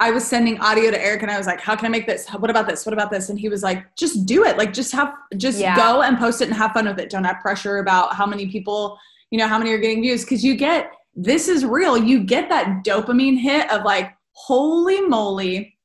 [0.00, 2.28] I was sending audio to Eric and I was like, how can I make this?
[2.28, 2.84] What about this?
[2.84, 3.28] What about this?
[3.28, 4.58] And he was like, just do it.
[4.58, 5.76] Like just have just Yeah.
[5.76, 7.10] go and post it and have fun with it.
[7.10, 8.98] Don't have pressure about how many people,
[9.30, 10.24] you know, how many are getting views.
[10.24, 11.96] Cause you get this is real.
[11.96, 15.78] You get that dopamine hit of like, holy moly,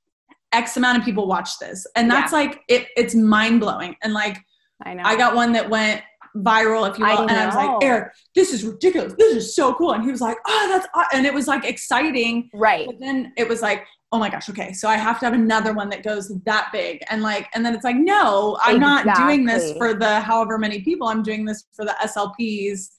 [0.52, 1.86] X amount of people watch this.
[1.96, 3.96] And that's like it it's mind blowing.
[4.02, 4.38] And like
[4.84, 6.02] i know I got one that went
[6.38, 7.84] viral, if you I will, and I was like.
[7.84, 9.14] Eric, this is ridiculous.
[9.18, 9.94] This is so cool.
[9.94, 12.50] And he was like, oh, that's, aw-" and it was like exciting.
[12.54, 15.36] right But then it was like, oh my gosh, okay, so I have to have
[15.36, 17.04] another one that goes that big.
[17.10, 20.82] And like, and then it's like, no, I'm not doing this for the however many
[20.82, 21.08] people.
[21.08, 22.90] I'm doing this for the SLPs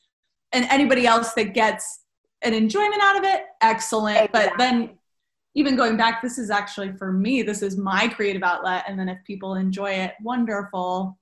[0.53, 2.01] and anybody else that gets
[2.43, 4.17] an enjoyment out of it, excellent.
[4.17, 4.51] Exactly.
[4.51, 4.91] But then
[5.55, 8.85] even going back, this is actually for me, this is my creative outlet.
[8.87, 11.19] And then if people enjoy it, wonderful.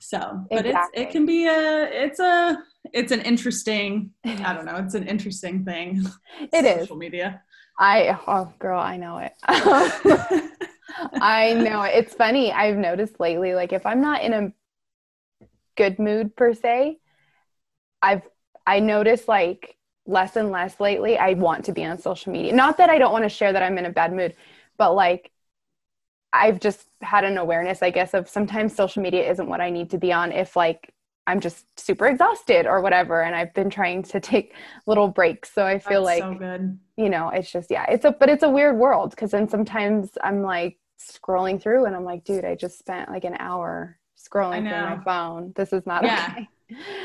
[0.00, 1.02] So, but Exactly.
[1.02, 2.58] it's it can be a it's a
[2.92, 6.04] it's an interesting I don't know, it's an interesting thing.
[6.52, 6.82] It is.
[6.82, 7.42] social media.
[7.78, 9.32] I oh girl, I know it.
[11.20, 11.94] I know it.
[11.94, 12.52] It's funny.
[12.52, 14.52] I've noticed lately, like if I'm not in a
[15.76, 16.98] good mood per se,
[18.02, 18.22] I've
[18.66, 21.18] I notice like less and less lately.
[21.18, 22.52] I want to be on social media.
[22.52, 24.34] Not that I don't want to share that I'm in a bad mood,
[24.76, 25.30] but like
[26.32, 29.90] I've just had an awareness, I guess, of sometimes social media isn't what I need
[29.90, 30.92] to be on if like
[31.26, 33.22] I'm just super exhausted or whatever.
[33.22, 34.54] And I've been trying to take
[34.86, 35.52] little breaks.
[35.52, 36.78] So I feel That's like so good.
[36.96, 40.10] you know it's just yeah it's a but it's a weird world because then sometimes
[40.22, 44.66] i'm like scrolling through and i'm like dude i just spent like an hour scrolling
[44.68, 46.26] through my phone this is not Yeah.
[46.32, 46.48] okay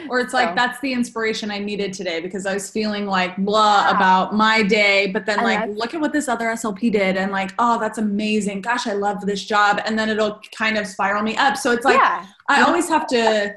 [0.10, 3.38] Or it's like So- that's the inspiration I needed today because I was feeling like
[3.38, 3.96] blah Yeah.
[3.96, 7.52] about my day, but then like look at what this other SLP did and like,
[7.60, 8.62] oh, that's amazing.
[8.62, 9.80] Gosh, I love this job.
[9.86, 11.56] And then it'll kind of spiral me up.
[11.58, 12.66] So it's like yeah I Yeah.
[12.66, 13.56] always have to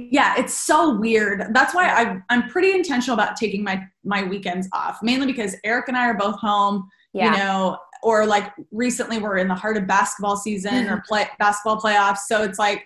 [0.00, 1.48] yeah, it's so weird.
[1.52, 5.88] That's why I I'm pretty intentional about taking my my weekends off, mainly because Eric
[5.88, 9.76] and I are both home yeah you know or like recently we're in the heart
[9.76, 12.84] of basketball season or play basketball playoffs so it's like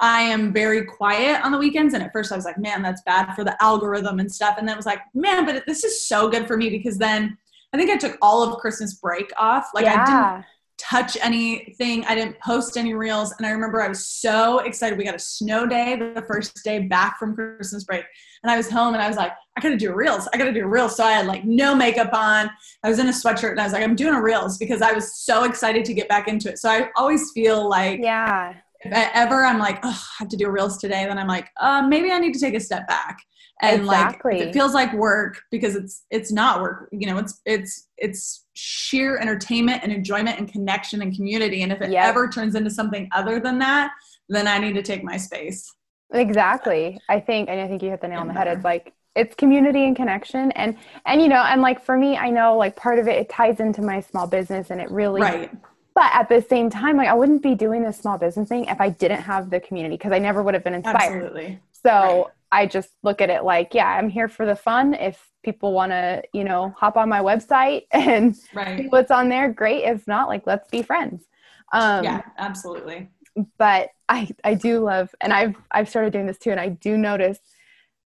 [0.00, 3.02] i am very quiet on the weekends and at first i was like man that's
[3.02, 6.06] bad for the algorithm and stuff and then it was like man but this is
[6.06, 7.36] so good for me because then
[7.72, 10.44] i think i took all of christmas break off like i didn't
[10.78, 12.04] touch anything.
[12.06, 13.34] I didn't post any reels.
[13.38, 14.98] And I remember I was so excited.
[14.98, 18.04] We got a snow day the first day back from Christmas break.
[18.42, 20.28] And I was home and I was like, I gotta do reels.
[20.32, 20.96] I gotta do reels.
[20.96, 22.50] So I had like no makeup on.
[22.82, 24.92] I was in a sweatshirt and I was like, I'm doing a reels because I
[24.92, 26.58] was so excited to get back into it.
[26.58, 28.54] So I always feel like yeah
[28.84, 31.48] if ever I'm like, oh, I have to do a reels today, then I'm like,
[31.60, 33.18] uh, maybe I need to take a step back.
[33.62, 34.34] And like Exactly.
[34.40, 38.44] if it feels like work because it's it's not work, you know, it's it's it's
[38.54, 41.62] sheer entertainment and enjoyment and connection and community.
[41.62, 42.02] And if it Yep.
[42.02, 43.92] ever turns into something other than that,
[44.28, 45.72] then I need to take my space.
[46.12, 48.94] exactly i think and i think you hit the nail on the head it's like
[49.16, 52.76] it's community and connection and and you know and like for me i know like
[52.76, 55.50] part of it it ties into my small business and it really Right.
[55.94, 58.80] But at the same time like i wouldn't be doing this small business thing if
[58.80, 61.60] i didn't have the community because i never would have been inspired Absolutely.
[61.84, 62.26] So Right.
[62.52, 64.94] I just look at it like, yeah, I'm here for the fun.
[64.94, 69.52] If people want to, you know, hop on my website and see what's on there,
[69.52, 69.84] great.
[69.84, 71.24] If not, like, let's be friends.
[71.72, 73.10] Um, yeah, absolutely.
[73.58, 76.52] But I, I do love, and I've, I've started doing this too.
[76.52, 77.40] And I do notice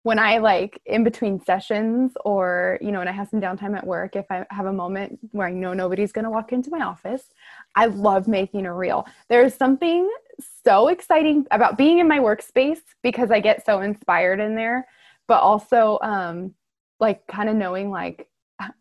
[0.05, 3.87] when I like in between sessions or, you know, when I have some downtime at
[3.87, 6.85] work, if I have a moment where I know nobody's going to walk into my
[6.85, 7.23] office,
[7.73, 9.07] I love making a reel.
[9.29, 10.07] There's something
[10.63, 14.87] so exciting about being in my workspace because I get so inspired in there,
[15.27, 16.53] but also um
[16.99, 18.27] like kind of knowing like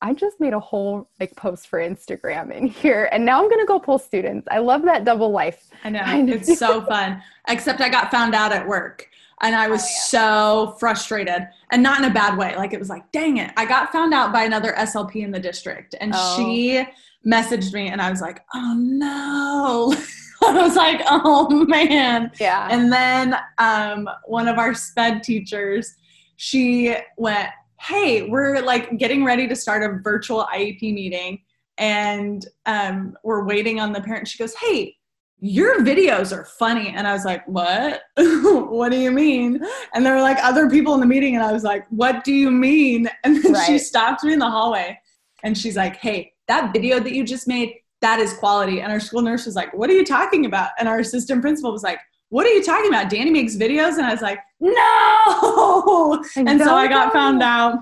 [0.03, 3.61] I just made a whole like post for Instagram in here and now I'm going
[3.61, 4.47] to go pull students.
[4.51, 5.71] I love that double life.
[5.85, 6.03] I know.
[6.35, 7.23] It's so fun.
[7.49, 9.09] Except I got found out at work
[9.43, 12.55] and I was Oh, so frustrated and not in a bad way.
[12.57, 13.51] Like it was like, dang it.
[13.57, 16.37] I got found out by another SLP in the district and Oh.
[16.37, 16.85] she
[17.27, 19.95] messaged me and I was like, oh no.
[20.47, 22.31] I was like, oh man.
[22.39, 22.69] Yeah.
[22.71, 25.95] And then um, one of our sped teachers,
[26.37, 27.49] she went,
[27.81, 31.43] Hey, we're like getting ready to start a virtual IEP meeting
[31.79, 34.29] and um, we're waiting on the parent.
[34.29, 34.97] She goes, Hey,
[35.47, 36.89] your videos are funny.
[36.97, 38.01] And I was like, What?
[38.17, 39.63] what do you mean?
[39.93, 42.33] And there were like other people in the meeting, and I was like, What do
[42.33, 43.11] you mean?
[43.25, 43.81] And then she Right.
[43.81, 44.99] stopped me in the hallway
[45.43, 48.81] and she's like, Hey, that video that you just made, that is quality.
[48.81, 50.71] And our school nurse was like, What are you talking about?
[50.79, 51.99] And our assistant principal was like,
[52.31, 53.11] What are you talking about?
[53.11, 53.99] Danny makes videos.
[53.99, 56.25] And I was like, No.
[56.37, 57.81] And so I got found out.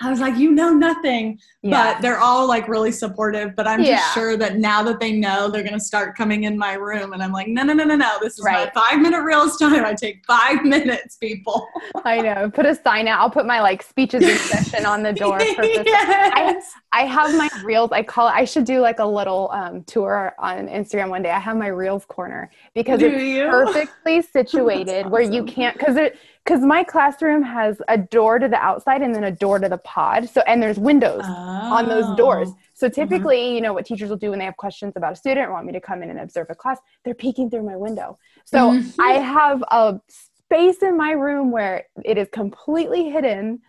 [0.00, 1.38] I was like, You know nothing.
[1.62, 1.94] Yeah.
[1.94, 3.56] But they're all like really supportive.
[3.56, 3.96] But I'm Yeah.
[3.96, 7.12] just sure that now that they know, they're going to start coming in my room.
[7.12, 8.16] And I'm like, No, no, no, no, no.
[8.20, 8.70] This is Right.
[8.74, 9.84] my five minute reels time.
[9.84, 11.66] I take five minutes, people.
[12.04, 12.50] I know.
[12.50, 13.20] Put a sign out.
[13.20, 15.38] I'll put my like speeches in session on the door.
[15.86, 16.72] Yes.
[16.92, 17.90] I have my reels.
[17.92, 18.32] I call it.
[18.32, 21.30] I should do like a little um, tour on Instagram one day.
[21.30, 23.48] I have my reels corner because Do it's you?
[23.50, 28.56] perfectly situated where you can't because it because my classroom has a door to the
[28.56, 30.28] outside and then a door to the pod.
[30.28, 32.48] So and there's windows on those doors.
[32.52, 32.56] Oh.
[32.74, 35.48] So typically, you know what teachers will do when they have questions about a student
[35.48, 38.18] or want me to come in and observe a class, they're peeking through my window.
[38.44, 38.94] So Mhm.
[39.00, 43.62] I have a space in my room where it is completely hidden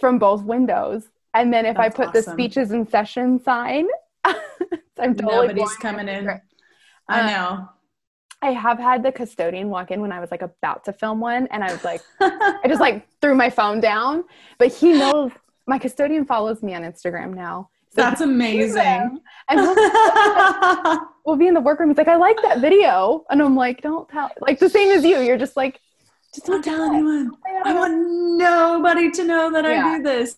[0.00, 1.08] from both windows.
[1.32, 3.86] And then if I That's put the speeches in session sign,
[4.24, 6.28] I'm totally Nobody's coming in.
[7.08, 7.68] I Uh, know.
[8.42, 11.46] I have had the custodian walk in when I was like about to film one,
[11.48, 14.24] and I was like, I just like threw my phone down.
[14.58, 15.32] But he knows
[15.66, 17.68] my custodian follows me on Instagram now.
[17.92, 19.20] So That's amazing.
[19.48, 21.90] And we'll, we'll, be in the workroom.
[21.90, 23.24] He's like, I like that video.
[23.30, 24.30] And I'm like, don't tell.
[24.40, 25.20] Like the same as you.
[25.20, 25.80] You're just like,
[26.32, 27.32] just don't, tell anyone.
[27.64, 27.94] I want
[28.38, 29.86] nobody to know that yeah.
[29.86, 30.36] I do this.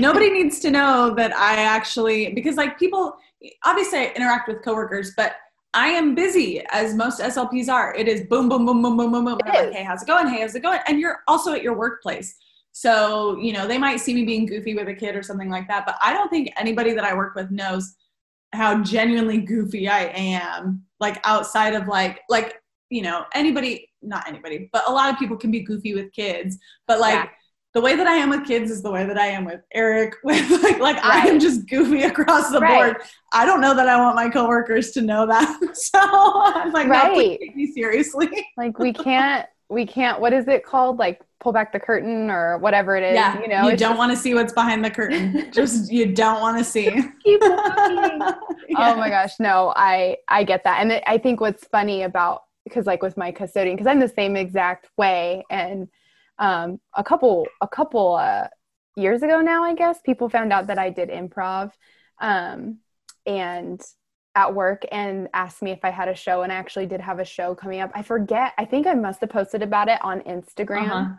[0.00, 3.16] Nobody needs to know that I actually, because like people,
[3.64, 5.36] obviously I interact with coworkers, but
[5.78, 7.94] I am busy as most SLPs are.
[7.94, 9.38] It is boom, boom, boom, boom, boom, boom, boom.
[9.46, 10.26] Like, hey, how's it going?
[10.26, 10.80] Hey, how's it going?
[10.88, 12.34] And you're also at your workplace.
[12.72, 15.68] So, you know, they might see me being goofy with a kid or something like
[15.68, 17.94] that, but I don't think anybody that I work with knows
[18.52, 20.82] how genuinely goofy I am.
[20.98, 22.60] Like outside of like, like,
[22.90, 26.58] you know, anybody, not anybody, but a lot of people can be goofy with kids,
[26.88, 27.30] but like, yeah
[27.74, 30.14] the way that I am with kids is the way that I am with Eric.
[30.24, 31.24] With like, like right.
[31.24, 32.94] I am just goofy across the right.
[32.94, 33.02] board.
[33.32, 35.58] I don't know that I want my coworkers to know that.
[35.74, 37.08] So I'm like, right.
[37.08, 38.28] no, please take me seriously.
[38.56, 40.20] like we can't, we can't.
[40.20, 40.98] What is it called?
[40.98, 43.14] Like pull back the curtain or whatever it is.
[43.14, 45.50] Yeah, you know, you don't want to see what's behind the curtain.
[45.52, 46.90] just you don't want to see.
[47.22, 48.22] Keep walking.
[48.22, 48.92] Oh yeah.
[48.92, 52.86] Oh my gosh, no, I I get that, and I think what's funny about because
[52.86, 55.88] like with my custodian, because I'm the same exact way, and
[56.38, 58.48] um, a couple a couple uh,
[58.96, 61.72] years ago now, I guess people found out that I did improv,
[62.20, 62.78] um,
[63.26, 63.80] and
[64.34, 67.18] at work and asked me if I had a show, and I actually did have
[67.18, 67.90] a show coming up.
[67.94, 68.52] I forget.
[68.56, 70.90] I think I must have posted about it on Instagram.
[70.90, 71.14] Uh-huh.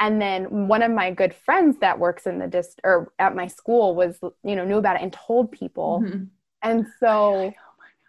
[0.00, 3.46] And then one of my good friends that works in the dist or at my
[3.46, 6.02] school was, you know, knew about it and told people.
[6.02, 6.24] Mm-hmm.
[6.62, 7.52] And so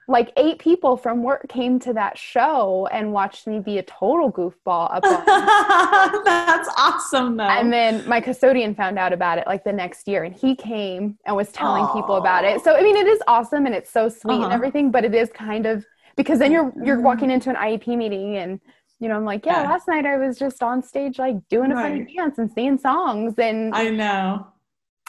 [0.08, 4.32] like eight people from work came to that show and watched me be a total
[4.32, 5.26] goofball up on
[6.26, 10.24] that's awesome though and then my custodian found out about it like the next year
[10.24, 11.94] and he came and was telling Aww.
[11.94, 14.46] people about it so i mean it is awesome and it's so sweet uh-huh.
[14.46, 15.86] and everything but it is kind of
[16.16, 18.60] because then you're you're walking into an iep meeting and
[19.00, 19.70] you know i'm like yeah, yeah.
[19.70, 21.92] last night i was just on stage like doing a right.
[21.92, 24.48] funny dance and singing songs and i know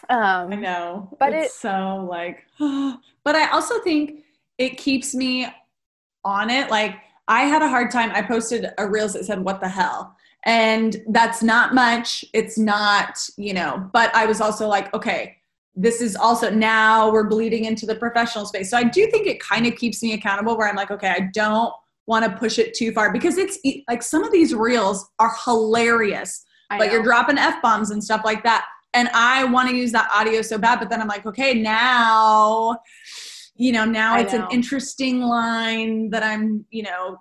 [0.08, 4.23] um i know but it's it, so like but i also think
[4.58, 5.46] it keeps me
[6.24, 6.70] on it.
[6.70, 6.96] Like
[7.28, 8.10] I had a hard time.
[8.12, 10.16] I posted a reels that said, What the hell?
[10.44, 12.24] And that's not much.
[12.34, 15.38] It's not, you know, but I was also like, okay,
[15.74, 18.70] this is also now we're bleeding into the professional space.
[18.70, 21.30] So I do think it kind of keeps me accountable where I'm like, okay, I
[21.32, 21.72] don't
[22.06, 26.44] want to push it too far because it's like some of these reels are hilarious,
[26.68, 28.66] but you're dropping F bombs and stuff like that.
[28.92, 32.78] And I want to use that audio so bad, but then I'm like, okay, now
[33.56, 34.44] you know now I it's know.
[34.44, 37.18] an interesting line that i'm you know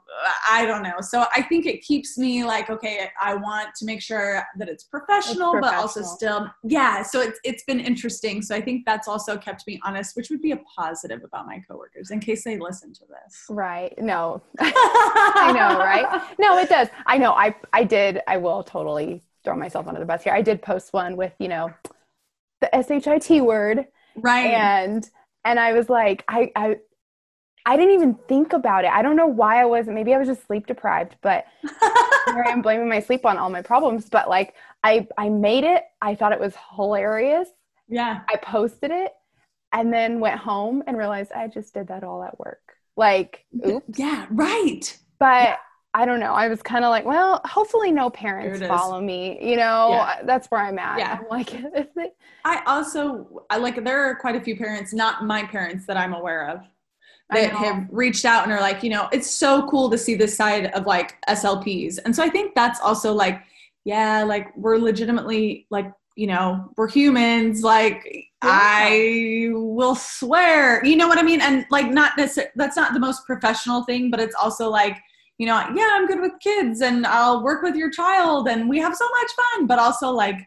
[0.50, 0.96] i don't know.
[1.02, 4.84] So i think it keeps me like okay i want to make sure that it's
[4.84, 5.62] professional, it's professional.
[5.62, 8.42] but also still yeah so it's it's been interesting.
[8.42, 11.62] So i think that's also kept me honest which would be a positive about my
[11.68, 13.46] coworkers in case they listen to this.
[13.50, 13.94] Right.
[14.02, 14.42] No.
[14.60, 16.24] I know right?
[16.40, 16.88] No it does.
[17.06, 17.34] I know.
[17.34, 20.34] I i did i will totally throw myself under the bus here.
[20.34, 21.72] I did post one with you know
[22.62, 24.54] the shit word right.
[24.54, 25.10] and
[25.46, 26.78] and I was like, I, I,
[27.66, 28.92] I didn't even think about it.
[28.92, 29.96] I don't know why I wasn't.
[29.96, 33.50] Maybe I was just sleep deprived, but here I am blaming my sleep on all
[33.50, 34.10] my problems.
[34.10, 34.54] But like,
[34.84, 35.84] I, I made it.
[36.02, 37.48] I thought it was hilarious.
[37.88, 38.22] Yeah.
[38.30, 39.12] I posted it,
[39.72, 42.62] and then went home and realized I just did that all at work.
[42.98, 43.98] Like, oops.
[43.98, 44.28] Yeah.
[44.30, 44.98] Right.
[45.20, 45.44] But.
[45.44, 45.56] Yeah.
[45.96, 46.34] I don't know.
[46.34, 49.38] I was kind of like, well, hopefully no parents follow me.
[49.40, 50.18] You know, yeah.
[50.22, 50.98] Uh, that's where I'm at.
[50.98, 51.20] Yeah.
[51.22, 51.54] I'm like,
[52.46, 56.14] I also I like there are quite a few parents, not my parents that I'm
[56.14, 56.62] aware of,
[57.30, 60.36] that have reached out and are like, you know, it's so cool to see this
[60.36, 62.00] side of like SLPs.
[62.04, 63.44] And so I think that's also like,
[63.86, 67.64] yeah, like we're legitimately like, you know, we're humans.
[67.64, 68.30] Like.
[68.46, 71.40] I will swear, you know what I mean?
[71.40, 74.98] And like, not necessarily, that's not the most professional thing, but it's also like,
[75.38, 78.80] you know, yeah, I'm good with kids and I'll work with your child and we
[78.80, 80.38] have so much fun, but also like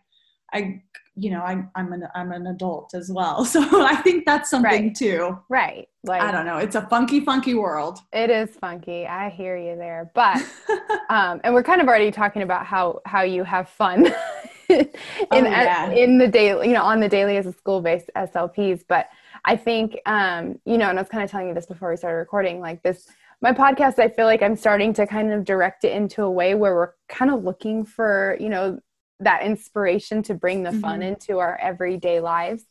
[0.53, 0.83] I
[1.19, 4.87] you know, I, I'm an I'm an adult as well, so I think that's something
[4.87, 4.95] right.
[4.95, 5.39] too.
[5.49, 5.89] Right.
[6.05, 6.59] Like I don't know.
[6.59, 7.99] It's a funky, funky world.
[8.13, 9.07] It is funky.
[9.07, 10.37] I hear you there, but
[11.09, 14.07] um, and we're kind of already talking about how how you have fun
[14.69, 14.89] in
[15.31, 15.91] oh, yeah.
[15.91, 18.85] in the daily, you know, on the daily as a school based SLPs.
[18.87, 19.09] But
[19.47, 21.97] I think um, you know, and I was kind of telling you this before we
[21.97, 23.09] started recording, like this
[23.43, 26.55] my podcast i feel like i'm starting to kind of direct it into a way
[26.55, 28.79] where we're kind of looking for you know
[29.21, 31.15] that inspiration to bring the fun mm-hmm.
[31.15, 32.65] into our everyday lives.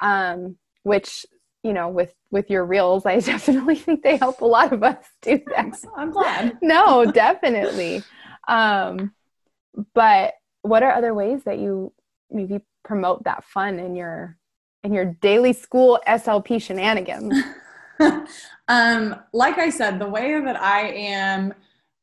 [0.00, 1.26] Um, which
[1.62, 5.04] you know with with your reels i definitely think they help a lot of us
[5.20, 5.74] do that.
[5.96, 6.58] I'm glad.
[6.62, 8.02] No definitely.
[8.48, 9.12] Um,
[9.94, 11.92] but what are other ways that you
[12.30, 14.38] maybe promote that fun in your
[14.82, 17.34] in your daily school slp shenanigans
[18.68, 21.54] um, like I said, the way that I am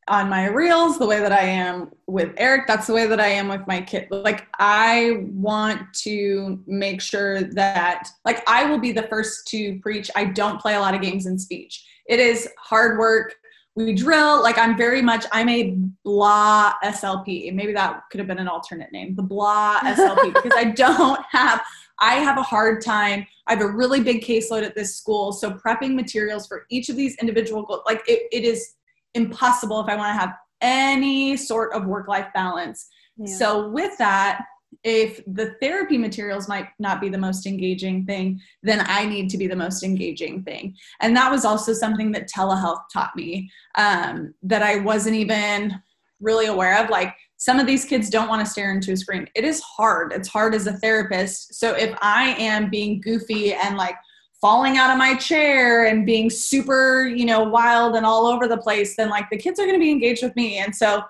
[0.09, 3.27] on my reels, the way that I am with Eric, that's the way that I
[3.27, 4.07] am with my kid.
[4.09, 10.09] Like I want to make sure that like I will be the first to preach
[10.15, 11.85] I don't play a lot of games in speech.
[12.07, 13.35] It is hard work.
[13.75, 17.53] We drill like I'm very much I'm a blah SLP.
[17.53, 19.15] Maybe that could have been an alternate name.
[19.15, 21.61] The blah SLP because I don't have
[21.99, 23.25] I have a hard time.
[23.47, 25.31] I have a really big caseload at this school.
[25.31, 28.75] So prepping materials for each of these individual goals, like it, it is
[29.13, 32.87] impossible if I want to have any sort of work life balance.
[33.17, 33.35] Yeah.
[33.35, 34.45] So, with that,
[34.83, 39.37] if the therapy materials might not be the most engaging thing, then I need to
[39.37, 40.75] be the most engaging thing.
[41.01, 45.81] And that was also something that telehealth taught me um, that I wasn't even
[46.19, 46.89] really aware of.
[46.89, 49.27] Like, some of these kids don't want to stare into a screen.
[49.35, 50.11] It is hard.
[50.11, 51.55] It's hard as a therapist.
[51.55, 53.95] So, if I am being goofy and like
[54.41, 58.57] falling out of my chair and being super, you know, wild and all over the
[58.57, 60.57] place, then like the kids are going to be engaged with me.
[60.59, 61.03] And so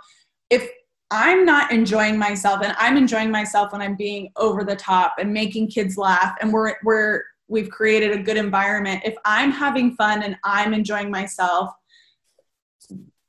[0.50, 0.70] if
[1.12, 5.34] I'm not enjoying myself and I'm enjoying myself when I'm being over the top and
[5.34, 9.02] making kids laugh and we're we're we've created a good environment.
[9.06, 11.72] If I'm having fun and I'm enjoying myself,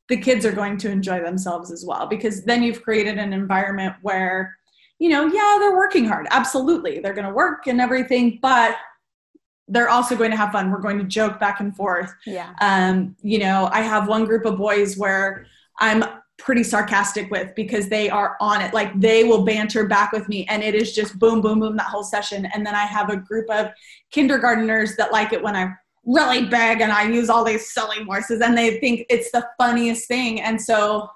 [0.09, 3.95] the kids are going to enjoy themselves as well because then you've created an environment
[4.03, 4.59] where
[4.99, 6.27] you know, yeah, they're working hard.
[6.31, 6.99] Absolutely.
[6.99, 8.77] They're going to work and everything, but
[9.69, 10.71] they're also going to have fun.
[10.71, 12.13] We're going to joke back and forth.
[12.27, 12.53] Yeah.
[12.61, 15.47] Um, you know, I have one group of boys where
[15.79, 16.05] I'm
[16.39, 18.73] pretty sarcastic with because they are on it.
[18.73, 21.87] Like they will banter back with me and it is just boom, boom, boom that
[21.87, 22.47] whole session.
[22.47, 23.71] And then I have a group of
[24.13, 25.77] kindergarteners that like it when I'm
[26.09, 30.09] really big and I use all these silly voices and they think it's the funniest
[30.09, 30.41] thing.
[30.41, 31.09] And so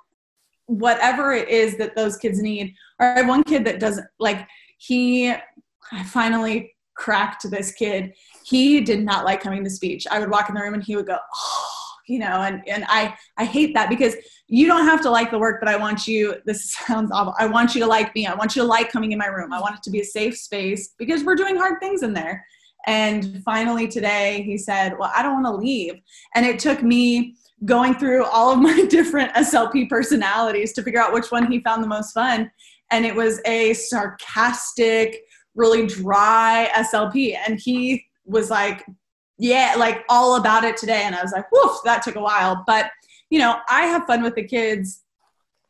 [0.66, 4.46] whatever it is that those kids need, or I have one kid that doesn't like
[4.76, 8.12] he I finally cracked this kid
[8.44, 10.06] he did not like coming to speech.
[10.10, 11.68] I would walk in the room and he would go, oh,
[12.08, 14.14] you know, and, and I, I hate that because
[14.48, 17.34] you don't have to like the work, but I want you, this sounds awful.
[17.38, 18.26] I want you to like me.
[18.26, 19.52] I want you to like coming in my room.
[19.52, 22.44] I want it to be a safe space because we're doing hard things in there.
[22.86, 26.00] And finally today he said, well, I don't want to leave.
[26.34, 31.12] And it took me going through all of my different SLP personalities to figure out
[31.12, 32.50] which one he found the most fun.
[32.90, 35.22] And it was a sarcastic,
[35.54, 37.36] really dry SLP.
[37.46, 38.84] And he was like,
[39.38, 41.02] yeah, like all about it today.
[41.04, 42.64] And I was like, woof, that took a while.
[42.66, 42.90] But,
[43.30, 45.02] you know, I have fun with the kids.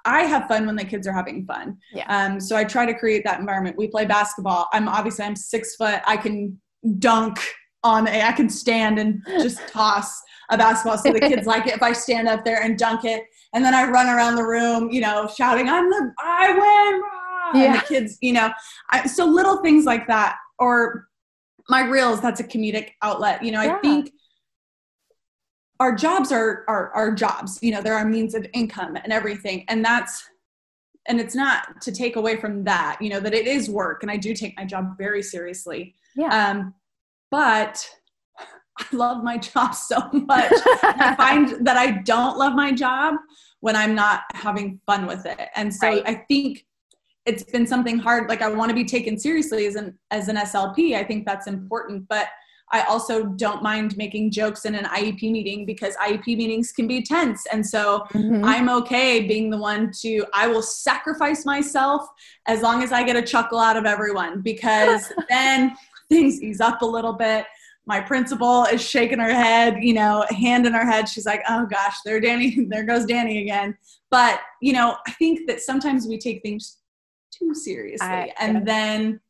[0.04, 1.78] I have fun when the kids are having fun.
[1.92, 2.04] Yeah.
[2.08, 3.76] Um, so I try to create that environment.
[3.78, 4.68] We play basketball.
[4.72, 6.00] I'm obviously I'm six foot.
[6.06, 6.60] I can
[6.98, 7.38] dunk
[7.84, 10.98] on a, I can stand and just toss a basketball.
[10.98, 13.24] So the kids like it if I stand up there and dunk it.
[13.54, 17.60] And then I run around the room, you know, shouting, I'm the, I win.
[17.62, 17.72] Yeah.
[17.72, 18.50] And the kids, you know,
[18.90, 20.36] I, so little things like that.
[20.58, 21.08] Or
[21.68, 23.76] my reels that's a comedic outlet you know yeah.
[23.76, 24.10] i think
[25.80, 29.64] our jobs are, are our jobs you know they're our means of income and everything
[29.68, 30.28] and that's
[31.08, 34.10] and it's not to take away from that you know that it is work and
[34.10, 36.50] i do take my job very seriously yeah.
[36.50, 36.74] Um
[37.32, 37.84] but
[38.78, 40.52] i love my job so much.
[40.84, 43.16] I find that i don't love my job
[43.60, 45.48] when i'm not having fun with it.
[45.56, 46.02] And so right.
[46.06, 46.64] i think
[47.24, 48.28] it's been something hard.
[48.28, 51.46] Like i want to be taken seriously as an as an slp i think that's
[51.46, 52.28] important but
[52.72, 57.02] i also don't mind making jokes in an iep meeting because iep meetings can be
[57.02, 57.46] tense.
[57.52, 58.44] And so mm-hmm.
[58.44, 62.02] i'm okay being the one to i will sacrifice myself
[62.46, 65.76] as long as i get a chuckle out of everyone because then
[66.12, 67.46] things ease up a little bit
[67.84, 71.08] my principal is shaking her head, you know, hand in her head.
[71.08, 73.76] She's like, oh gosh, there Danny, there goes Danny again.
[74.08, 76.78] But, you know, I think that sometimes we take things
[77.32, 78.64] too seriously I, and yeah.
[78.64, 79.20] then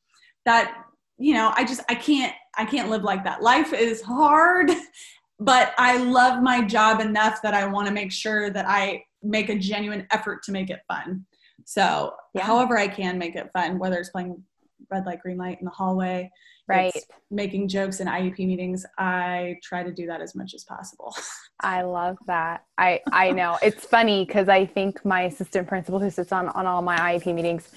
[0.44, 0.84] that
[1.18, 4.70] you know i just i can't i can't live like that life is hard
[5.40, 9.48] but i love my job enough that i want to make sure that i make
[9.48, 11.24] a genuine effort to make it fun
[11.64, 12.42] so yeah.
[12.42, 14.42] however i can make it fun whether it's playing
[14.90, 16.28] red light green light in the hallway
[16.76, 17.04] right.
[17.30, 18.84] Making jokes in iep meetings.
[18.98, 21.14] I try to do that as much as possible.
[21.60, 22.64] I love that.
[22.78, 23.58] I i know.
[23.62, 27.34] It's funny because i think my assistant principal who sits on on all my iep
[27.34, 27.70] meetings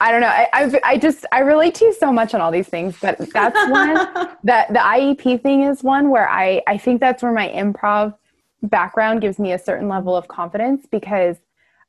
[0.00, 2.50] i don't know i I've, i just i relate to you so much on all
[2.50, 3.94] these things but that's one
[4.44, 8.14] that the iep thing is one where i i think that's where my improv
[8.62, 11.36] background gives me a certain level of confidence because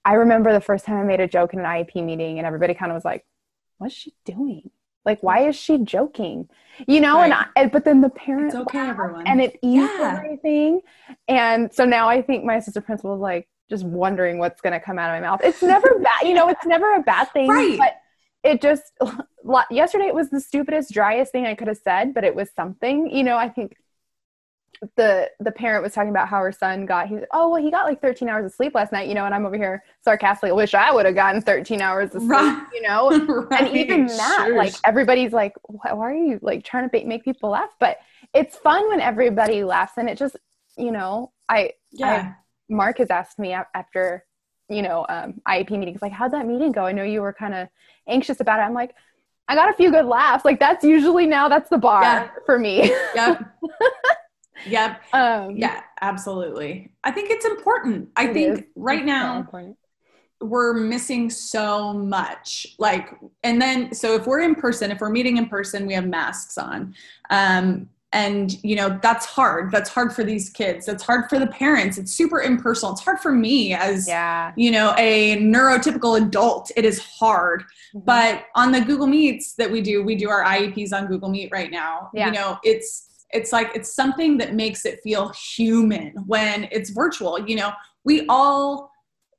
[0.05, 2.73] i remember the first time i made a joke in an iep meeting and everybody
[2.73, 3.25] kind of was like
[3.77, 4.69] what's she doing
[5.05, 6.49] like, why is she joking?
[6.87, 7.31] You know, right.
[7.31, 10.15] and I, but then the parent it's okay, everyone, and it eased yeah.
[10.17, 10.81] everything.
[11.27, 14.79] And so now I think my assistant principal is like just wondering what's going to
[14.79, 15.41] come out of my mouth.
[15.43, 16.49] It's never bad, you know.
[16.49, 17.77] It's never a bad thing, right.
[17.77, 17.93] but
[18.43, 18.83] it just
[19.71, 23.09] yesterday it was the stupidest, driest thing I could have said, but it was something.
[23.09, 23.75] You know, I think
[24.95, 27.85] the the parent was talking about how her son got he's oh well he got
[27.85, 30.73] like 13 hours of sleep last night you know and i'm over here sarcastically wish
[30.73, 32.67] i would have gotten 13 hours of sleep right.
[32.73, 33.09] you know
[33.51, 33.67] right.
[33.67, 34.57] and even that sure.
[34.57, 37.97] like everybody's like why are you like trying to make people laugh but
[38.33, 40.35] it's fun when everybody laughs and it just
[40.77, 44.25] you know i yeah I, mark has asked me after
[44.69, 47.53] you know um, iep meetings like how'd that meeting go i know you were kind
[47.53, 47.67] of
[48.07, 48.95] anxious about it i'm like
[49.47, 52.29] i got a few good laughs like that's usually now that's the bar yeah.
[52.45, 53.39] for me yeah
[54.65, 55.03] Yep.
[55.13, 56.91] Um, yeah, absolutely.
[57.03, 58.09] I think it's important.
[58.15, 58.63] I think is.
[58.75, 59.75] right it's now so
[60.43, 62.75] we're missing so much.
[62.77, 66.05] Like, and then, so if we're in person, if we're meeting in person, we have
[66.05, 66.93] masks on.
[67.29, 71.47] Um, and you know that's hard that's hard for these kids that's hard for the
[71.47, 74.51] parents it's super impersonal it's hard for me as yeah.
[74.55, 77.99] you know a neurotypical adult it is hard mm-hmm.
[78.05, 81.49] but on the google meets that we do we do our ieps on google meet
[81.51, 82.27] right now yeah.
[82.27, 87.39] you know it's it's like it's something that makes it feel human when it's virtual
[87.39, 87.71] you know?
[88.05, 88.91] We all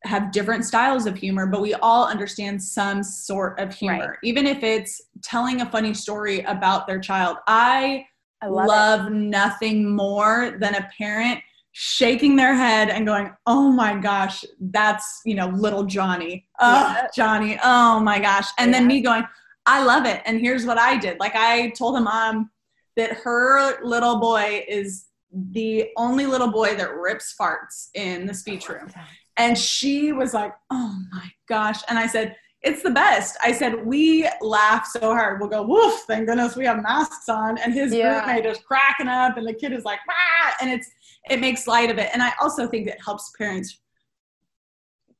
[0.05, 4.09] have different styles of humor but we all understand some sort of humor.
[4.11, 4.19] Right.
[4.23, 7.39] even if it's telling a funny story about their child.
[7.47, 8.07] I,
[8.43, 11.41] I love, love nothing more than a parent
[11.73, 16.47] shaking their head and going oh my gosh that's you know little johnny.
[16.61, 17.07] Oh yeah.
[17.15, 17.59] johnny.
[17.65, 18.47] Oh my gosh.
[18.59, 18.79] And yeah.
[18.79, 19.25] then me going
[19.67, 21.19] i love it and here's what i did.
[21.19, 22.51] Like i told him um
[22.97, 25.07] that her little boy is
[25.51, 28.89] the only little boy that rips farts in the speech room.
[29.37, 31.81] And she was like, oh my gosh.
[31.89, 33.37] And I said, it's the best.
[33.43, 35.41] I said, we laugh so hard.
[35.41, 37.59] We'll go, woof, thank goodness we have masks on.
[37.59, 38.25] And his yeah.
[38.25, 40.91] group mate is cracking up and the kid is like, ah, and it's,
[41.29, 42.11] it makes light of it.
[42.15, 43.81] And I also think it helps parents,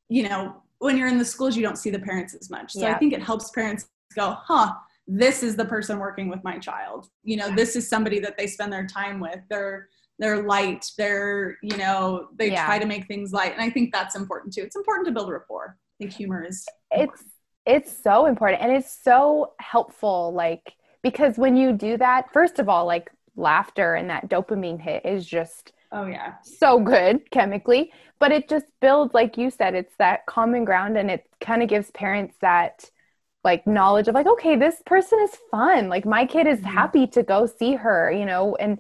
[0.09, 2.73] you know, when you're in the schools, you don't see the parents as much.
[2.73, 2.95] So yeah.
[2.95, 4.73] I think it helps parents go, huh,
[5.07, 7.09] this is the person working with my child.
[7.23, 9.41] You know this is somebody that they spend their time with.
[9.51, 9.89] They're
[10.19, 10.87] they're light.
[10.97, 12.65] They're you know they yeah.
[12.65, 13.53] try to make things light.
[13.53, 14.63] And i think that's important too.
[14.63, 15.77] It's important to build rapport.
[15.77, 17.19] I think humor is important.
[17.19, 17.25] it's
[17.67, 18.63] it's so important.
[18.63, 23.95] And it's so helpful like because when you do that first of all like laughter
[23.95, 26.35] and that dopamine hit is just oh yeah.
[26.43, 27.93] so good chemically.
[28.21, 31.69] But it just builds like you said it's that common ground and it kind of
[31.69, 32.89] gives parents that
[33.45, 36.69] like knowledge of like okay this person is fun like my kid is mm-hmm.
[36.69, 38.79] happy to go see her you know and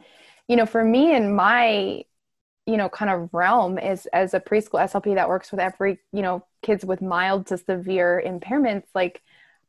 [0.48, 2.02] you know for me and my
[2.66, 6.22] you know kind of realm is as a preschool slp that works with every you
[6.22, 9.22] know kids with mild to severe impairments like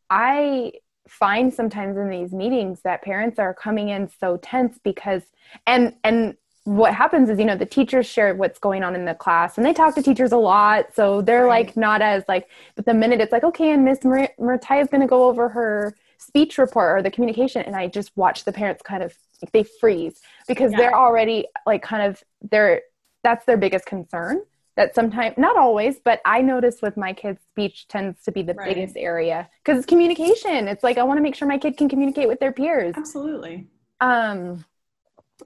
[0.09, 0.71] i
[1.07, 5.23] find sometimes in these meetings that parents are coming in so tense because
[5.67, 6.35] and and
[6.65, 9.65] what happens is you know the teachers share what's going on in the class and
[9.65, 11.67] they talk to teachers a lot so they're right.
[11.67, 14.87] like not as like but the minute it's like okay and miss Mar- Mariah is
[14.89, 18.51] going to go over her speech report or the communication and i just watch the
[18.51, 20.77] parents kind of like, they freeze because yeah.
[20.77, 22.81] they're already like kind of they're
[23.23, 24.41] that's their biggest concern
[24.75, 28.55] that sometimes not always but i notice with my kids speech tends to be the
[28.55, 28.73] right.
[28.73, 31.87] biggest area because it's communication it's like i want to make sure my kid can
[31.87, 33.67] communicate with their peers absolutely
[34.01, 34.65] um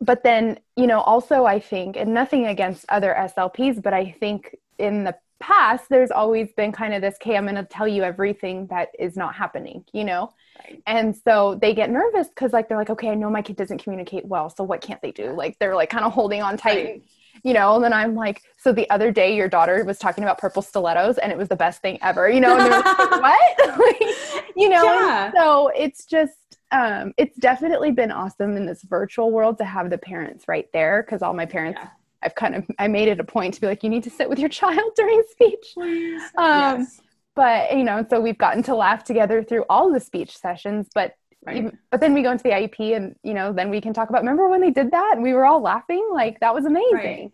[0.02, 4.56] but then you know also i think and nothing against other slps but i think
[4.78, 8.04] in the past there's always been kind of this okay i'm going to tell you
[8.04, 10.30] everything that is not happening you know
[10.64, 10.82] right.
[10.86, 13.82] and so they get nervous because like they're like okay i know my kid doesn't
[13.82, 16.86] communicate well so what can't they do like they're like kind of holding on tight
[16.86, 17.04] right.
[17.44, 20.38] you know and then i'm like so the other day your daughter was talking about
[20.38, 23.80] purple stilettos and it was the best thing ever you know and they're like what
[23.80, 25.32] like, you know yeah.
[25.34, 26.34] so it's just
[26.72, 31.04] um, it's definitely been awesome in this virtual world to have the parents right there
[31.04, 31.90] because all my parents yeah.
[32.22, 34.30] I've kind of I made it a point to be like you need to sit
[34.30, 35.72] with your child during speech.
[35.74, 36.22] Please.
[36.38, 37.02] Um, yes.
[37.36, 40.88] But you know, so we've gotten to laugh together through all the speech sessions.
[40.94, 41.14] But
[41.46, 41.58] right.
[41.58, 44.10] even, but then we go into the IEP, and you know, then we can talk
[44.10, 44.22] about.
[44.22, 46.06] Remember when they did that and we were all laughing?
[46.12, 46.94] Like that was amazing.
[46.94, 47.32] Right.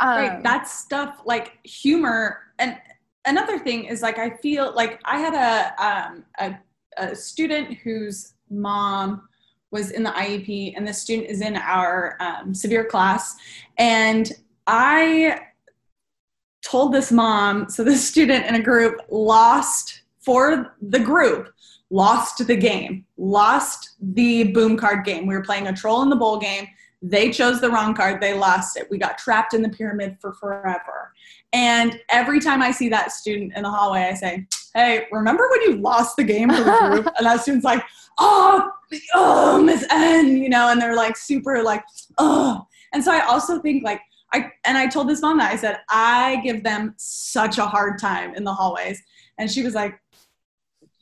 [0.00, 0.42] Um, right.
[0.42, 2.76] That stuff like humor and
[3.26, 6.58] another thing is like I feel like I had a um, a,
[6.98, 9.28] a student who's mom
[9.70, 13.34] was in the IEP, and the student is in our um, severe class.
[13.78, 14.30] And
[14.66, 15.40] I
[16.64, 21.52] told this mom, so this student in a group lost for the group,
[21.90, 25.26] lost the game, lost the boom card game.
[25.26, 26.66] We were playing a troll in the bowl game.
[27.02, 28.88] They chose the wrong card, they lost it.
[28.90, 31.12] We got trapped in the pyramid for forever.
[31.52, 35.62] And every time I see that student in the hallway, I say, Hey, remember when
[35.62, 37.06] you lost the game for the group?
[37.16, 37.82] and that student's like,
[38.18, 38.70] oh,
[39.14, 41.82] oh, Miss N, you know, and they're like super like,
[42.18, 42.66] oh.
[42.92, 44.02] And so I also think like,
[44.34, 47.98] I, and I told this mom that I said, I give them such a hard
[47.98, 49.02] time in the hallways.
[49.38, 49.98] And she was like,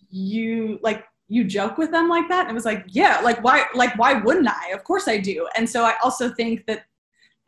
[0.08, 2.42] you like, you joke with them like that?
[2.42, 4.68] And it was like, yeah, like why, like, why wouldn't I?
[4.72, 5.48] Of course I do.
[5.56, 6.84] And so I also think that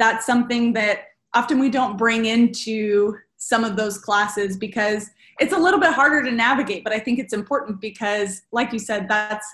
[0.00, 1.04] that's something that
[1.34, 5.10] often we don't bring into some of those classes because
[5.40, 8.78] it's a little bit harder to navigate but i think it's important because like you
[8.78, 9.46] said that's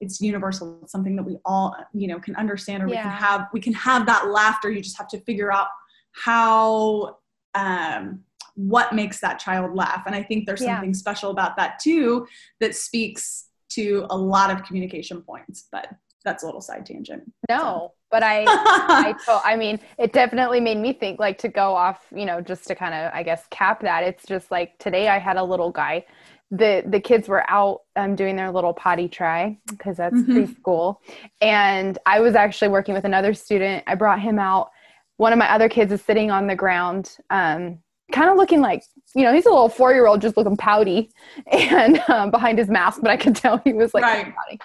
[0.00, 2.96] it's universal it's something that we all you know can understand or yeah.
[2.96, 5.68] we can have we can have that laughter you just have to figure out
[6.12, 7.16] how
[7.54, 8.20] um
[8.56, 10.74] what makes that child laugh and i think there's yeah.
[10.74, 12.26] something special about that too
[12.60, 15.88] that speaks to a lot of communication points but
[16.24, 17.92] that's a little side tangent no so.
[18.14, 22.24] But i I, I mean it definitely made me think like to go off you
[22.24, 24.04] know just to kind of i guess cap that.
[24.04, 26.04] It's just like today i had a little guy.
[26.52, 30.36] The the kids were out um, doing their little potty try because that's mm-hmm.
[30.36, 30.98] preschool.
[31.40, 33.82] And i was actually working with another student.
[33.88, 34.70] I brought him out.
[35.16, 37.80] One of my other kids is sitting on the ground um,
[38.12, 38.84] kind of looking like
[39.16, 41.10] you know he's a little four year old just looking pouty
[41.50, 44.32] and um, behind his mask but i could tell he was like right.
[44.36, 44.60] pouty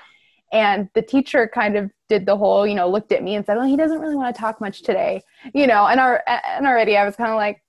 [0.52, 3.58] and the teacher kind of did the whole you know looked at me and said
[3.58, 5.22] well he doesn't really want to talk much today
[5.54, 5.86] you know?
[5.88, 7.62] And our and already i was kind of like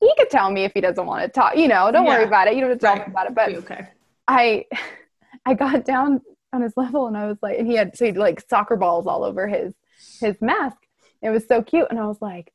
[0.00, 2.16] he could tell me if he doesn't want to talk you know don't yeah.
[2.16, 2.54] worry about it.
[2.54, 3.34] You don't have to tell me about it.
[3.34, 3.86] But okay.
[4.28, 4.64] i
[5.46, 6.20] i got down
[6.52, 9.06] on his level and i was like and he had so he like soccer balls
[9.06, 9.72] all over his
[10.20, 10.76] his mask.
[11.22, 11.86] It was so cute.
[11.90, 12.52] And i was like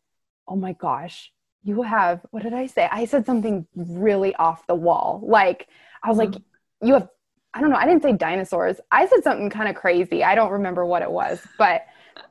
[0.48, 1.32] oh my gosh
[1.64, 2.88] you have what did i say?
[2.92, 5.22] I said something really off the wall.
[5.24, 5.68] Like
[6.04, 6.34] i was mm-hmm.
[6.34, 6.42] like
[6.82, 7.10] you have
[7.54, 8.80] i don't know i didn't say dinosaurs.
[8.92, 10.24] I said something kind of crazy.
[10.24, 11.86] I don't remember what it was but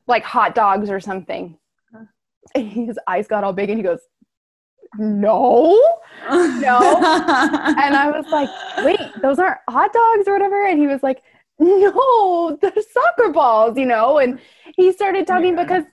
[0.07, 1.59] like hot dogs or something.
[2.55, 4.01] And his eyes got all big and he goes
[4.99, 5.79] no?
[6.29, 6.79] No?
[7.79, 8.49] And i was like
[8.85, 10.67] wait those aren't hot dogs or whatever?
[10.67, 11.23] And he was like
[11.59, 14.19] no they're soccer balls you know?
[14.19, 14.39] And
[14.77, 15.85] he started talking oh because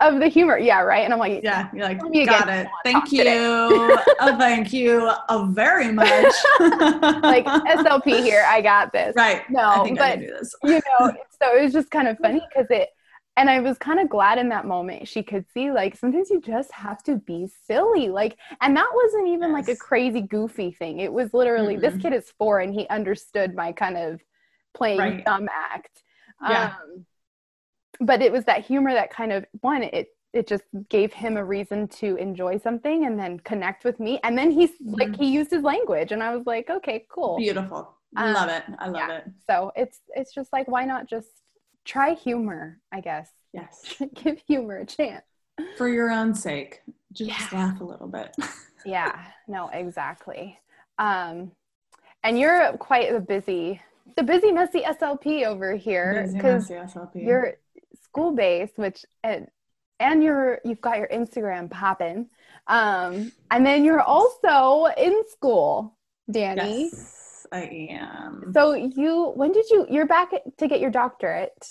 [0.00, 0.58] of the humor.
[0.58, 1.04] Yeah, right.
[1.04, 2.68] And I'm like, yeah, you're like, got it.
[2.84, 3.24] Thank you.
[3.26, 6.34] oh, thank you uh, very much.
[6.60, 9.14] like SLP here, I got this.
[9.16, 9.48] Right.
[9.50, 10.80] No, but you know,
[11.42, 12.90] so it was just kind of funny because it,
[13.36, 16.40] and I was kind of glad in that moment she could see like sometimes you
[16.40, 18.08] just have to be silly.
[18.08, 19.66] Like, and that wasn't even yes.
[19.66, 20.98] like a crazy goofy thing.
[20.98, 21.82] It was literally mm-hmm.
[21.82, 24.20] this kid is four and he understood my kind of
[24.74, 25.24] playing right.
[25.24, 26.02] dumb act.
[26.42, 26.74] Yeah.
[26.82, 26.87] Um,
[28.00, 31.44] but it was that humor that kind of one it it just gave him a
[31.44, 34.20] reason to enjoy something and then connect with me.
[34.22, 34.94] And then he's mm-hmm.
[34.94, 37.36] like he used his language and i was like okay cool.
[37.38, 37.94] Beautiful.
[38.16, 38.64] Um, love it.
[38.78, 39.16] I love yeah.
[39.18, 39.24] it.
[39.48, 41.28] So it's it's just like why not just
[41.84, 43.30] try humor i guess?
[43.52, 43.94] Yes.
[44.14, 45.24] Give humor a chance.
[45.76, 46.82] For your own sake.
[47.12, 47.48] Just yeah.
[47.52, 48.34] laugh a little bit.
[48.86, 49.20] Yeah.
[49.48, 50.58] No exactly.
[50.98, 51.50] Um
[52.22, 53.82] and you're quite a busy
[54.16, 56.70] the busy messy slp over here because
[57.14, 57.56] you're
[58.08, 59.48] school based, which and
[60.00, 62.28] and you're you've got your Instagram popping,
[62.66, 65.96] um, and then you're also in school,
[66.30, 66.84] Danny.
[66.84, 68.52] Yes, I am.
[68.52, 71.68] So you when did you you're back to get your doctorate?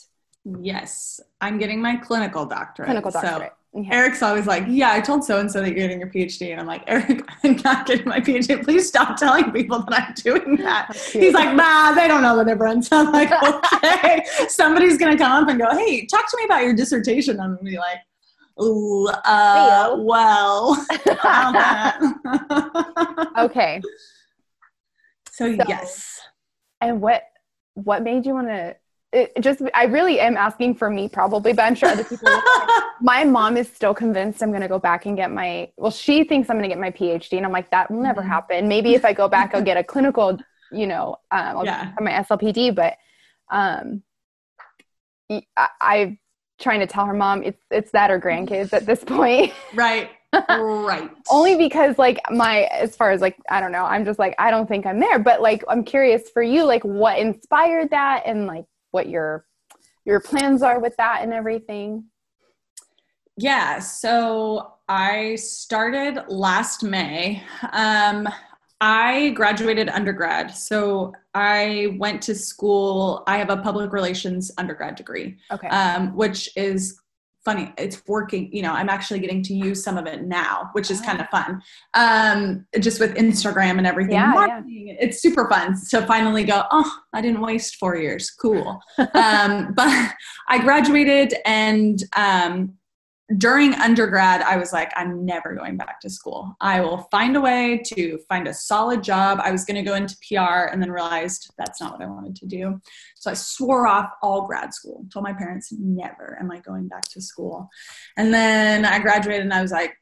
[0.61, 2.88] Yes, I'm getting my clinical doctorate.
[2.88, 3.51] Clinical doctorate.
[3.51, 3.55] So
[3.89, 6.51] Eric's always like, Yeah, I told so and so that you're getting your PhD.
[6.51, 8.63] And I'm like, Eric, I'm not getting my PhD.
[8.63, 10.95] Please stop telling people that I'm doing that.
[10.95, 12.91] He's like, Nah, they don't know what the difference.
[12.91, 14.25] I'm like, Okay.
[14.47, 17.39] Somebody's going to come up and go, Hey, talk to me about your dissertation.
[17.39, 17.99] I'm going to be like,
[18.61, 20.86] Ooh, uh, well.
[23.38, 23.82] okay.
[25.32, 26.19] So, so, yes.
[26.82, 27.23] And what
[27.75, 28.75] what made you want to
[29.14, 32.30] it just I really am asking for me probably, but I'm sure other people.
[33.01, 35.72] my mom is still convinced I'm going to go back and get my.
[35.78, 38.22] Well, she thinks I'm going to get my PhD, and I'm like that will never
[38.22, 38.30] mm-hmm.
[38.30, 38.68] happen.
[38.68, 40.38] Maybe if I go back, I'll get a clinical.
[40.72, 41.93] You know, um, I'll yeah.
[42.01, 42.97] my SLPD, but
[43.49, 44.03] um,
[45.32, 46.20] I, I'm
[46.60, 49.53] trying to tell her mom it's it's that or grandkids at this point.
[49.74, 50.10] Right.
[50.34, 51.10] right.
[51.32, 54.51] Only because like my as far as like I don't know, I'm just like I
[54.51, 58.45] don't think I'm there, but like I'm curious for you like what inspired that and
[58.45, 58.66] like
[58.97, 59.45] what your
[60.05, 62.05] your plans are with that and everything?
[63.37, 67.43] Yeah, so I started last May.
[67.73, 68.27] Um,
[68.81, 70.49] I graduated undergrad.
[70.55, 73.23] So I went to school.
[73.27, 75.67] I have a public relations undergrad degree, okay.
[75.67, 76.99] um, which is
[77.47, 80.91] funny it's working you know i'm actually getting to use some of it now which
[80.91, 81.61] is kind of fun.
[81.93, 84.95] Um just with instagram and everything yeah, yeah.
[84.99, 85.73] it's super fun.
[85.91, 88.81] To finally go oh i didn't waste four years cool.
[89.13, 90.13] Um but
[90.49, 92.76] i graduated and um
[93.36, 96.55] during undergrad, I was like, I'm never going back to school.
[96.61, 99.39] I will find a way to find a solid job.
[99.43, 102.38] I was going to go into PR and then realized that's not what I wanted
[102.38, 102.80] to do.
[103.15, 107.03] So I swore off all grad school, told my parents, never am I going back
[107.09, 107.69] to school.
[108.15, 109.93] And then I graduated and I was like,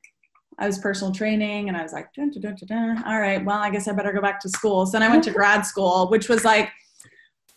[0.60, 3.72] I was personal training and I was like, dun, dun, dun, all right, well, I
[3.72, 4.86] guess I better go back to school.
[4.86, 6.72] So then I went to grad school, which was like,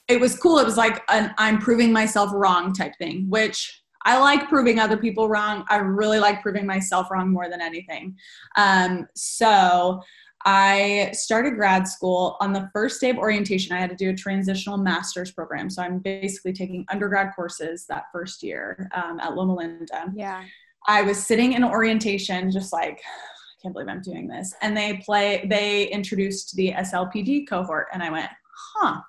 [0.08, 0.58] it was cool.
[0.58, 4.96] It was like an I'm proving myself wrong type thing, which I like proving other
[4.96, 5.64] people wrong.
[5.68, 8.16] I really like proving myself wrong more than anything.
[8.56, 10.02] Um, so
[10.44, 13.74] I started grad school on the first day of orientation.
[13.74, 15.68] I had to do a transitional master's program.
[15.68, 20.12] So I'm basically taking undergrad courses that first year um, at Loma Linda.
[20.14, 20.44] Yeah.
[20.86, 24.54] I was sitting in orientation, just like, I can't believe I'm doing this.
[24.62, 28.30] And they play, they introduced the SLPD cohort, and I went,
[28.76, 29.00] huh.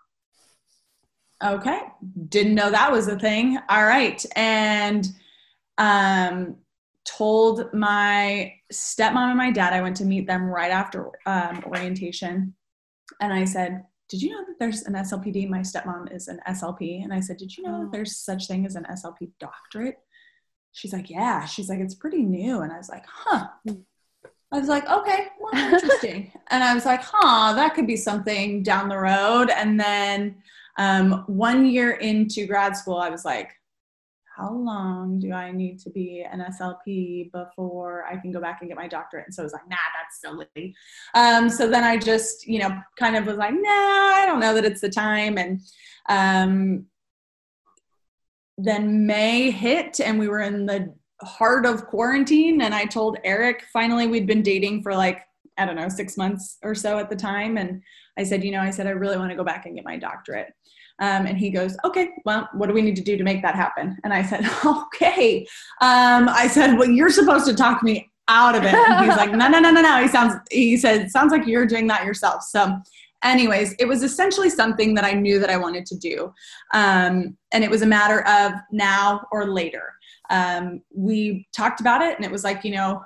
[1.44, 1.80] Okay,
[2.28, 3.58] didn't know that was a thing.
[3.70, 5.08] All right, and
[5.78, 6.58] um,
[7.06, 9.74] told my stepmom and my dad.
[9.74, 12.54] I went to meet them right after um, orientation,
[13.22, 17.04] and I said, "Did you know that there's an SLPD?" My stepmom is an SLP,
[17.04, 17.90] and I said, "Did you know that oh.
[17.92, 19.98] there's such thing as an SLP doctorate?"
[20.74, 23.48] She's like, "Yeah." She's like, "It's pretty new," and I was like, "Huh."
[24.52, 26.32] I was like, okay, well, interesting.
[26.48, 29.52] and I was like, huh, that could be something down the road.
[29.52, 30.38] And then
[30.80, 33.51] um, one year into grad school, I was like,
[34.38, 38.69] how long do I need to be an SLP before I can go back and
[38.69, 39.25] get my doctorate?
[39.25, 40.73] And so I was like, nah, that's silly.
[41.13, 44.53] Um, so then I just, you know, kind of was like, nah, I don't know
[44.53, 45.38] that it's the time.
[45.38, 45.59] And
[46.07, 46.86] um,
[48.57, 52.61] then May hit and we were in the heart of quarantine.
[52.61, 55.25] And I told Eric, finally, we'd been dating for like,
[55.60, 57.57] I don't know, six months or so at the time.
[57.57, 57.82] And
[58.18, 59.97] I said, you know, I said, I really want to go back and get my
[59.97, 60.53] doctorate.
[61.01, 63.55] Um, and he goes, okay, well, what do we need to do to make that
[63.55, 63.97] happen?
[64.03, 65.41] And I said, okay.
[65.82, 68.74] Um, I said, well, you're supposed to talk me out of it.
[68.74, 70.01] And he's like, no, no, no, no, no.
[70.01, 72.43] He sounds, he said, sounds like you're doing that yourself.
[72.43, 72.80] So
[73.24, 76.34] anyways, it was essentially something that I knew that I wanted to do.
[76.74, 79.93] Um, and it was a matter of now or later.
[80.30, 83.03] Um, we talked about it and it was like, you know,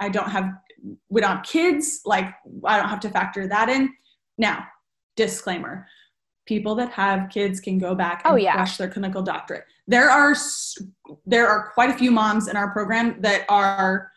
[0.00, 0.50] I don't have,
[1.08, 2.00] we don't have kids.
[2.04, 3.92] Like I don't have to factor that in.
[4.36, 4.66] Now,
[5.16, 5.86] disclaimer
[6.46, 8.54] people that have kids can go back oh, and oh, yeah.
[8.54, 9.64] crush their clinical doctorate.
[9.86, 10.34] There are
[11.26, 14.10] there are quite a few moms in our program that are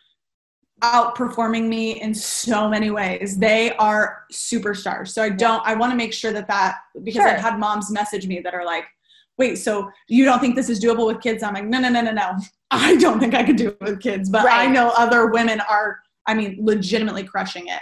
[0.81, 3.37] outperforming me in so many ways.
[3.37, 5.09] They are superstars.
[5.09, 7.29] So I don't I want to make sure that that because sure.
[7.29, 8.85] I've had moms message me that are like,
[9.37, 12.01] "Wait, so you don't think this is doable with kids?" I'm like, "No, no, no,
[12.01, 12.37] no, no.
[12.71, 14.67] I don't think I could do it with kids, but right.
[14.67, 17.81] I know other women are I mean legitimately crushing it."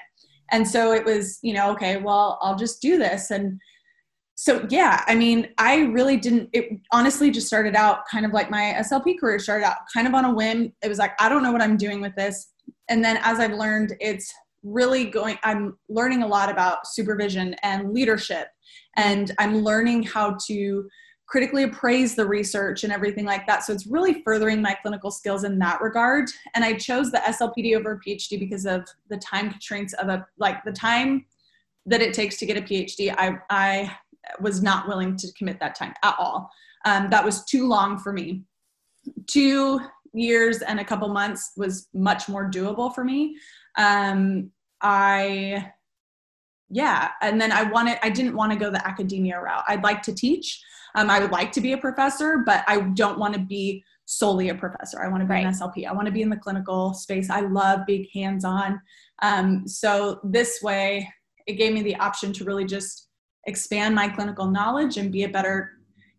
[0.52, 3.30] And so it was, you know, okay, well, I'll just do this.
[3.30, 3.60] And
[4.42, 8.50] so yeah i mean i really didn't it honestly just started out kind of like
[8.50, 10.72] my slp career started out kind of on a whim.
[10.82, 12.48] It was like i don't know what i'm doing with this.
[12.88, 14.34] And then as i've learned it's
[14.64, 18.48] really going i'm learning a lot about supervision and leadership.
[18.96, 20.88] And i'm learning how to
[21.30, 25.44] critically appraise the research and everything like that so it's really furthering my clinical skills
[25.44, 29.50] in that regard and i chose the slpd over a phd because of the time
[29.50, 31.26] constraints of a like the time
[31.86, 33.92] that it takes to get a phd i i
[34.40, 36.50] was not willing to commit that time at all.
[36.86, 38.44] Um, that was too long for me.
[39.28, 39.82] Two
[40.14, 43.38] years and a couple months was much more doable for me.
[43.78, 44.52] Um,
[44.82, 45.72] I,
[46.70, 49.64] yeah, and then I wanted, I didn't want to go the academia route.
[49.68, 50.62] I'd like to teach.
[50.96, 54.50] Um, I would like to be a professor, but I don't want to be solely
[54.50, 55.02] a professor.
[55.02, 55.46] I want to be right.
[55.46, 55.88] an SLP.
[55.88, 57.30] I want to be in the clinical space.
[57.30, 58.82] I love being hands on.
[59.22, 61.08] Um, so this way,
[61.46, 63.10] it gave me the option to really just
[63.46, 65.72] expand my clinical knowledge and be a better,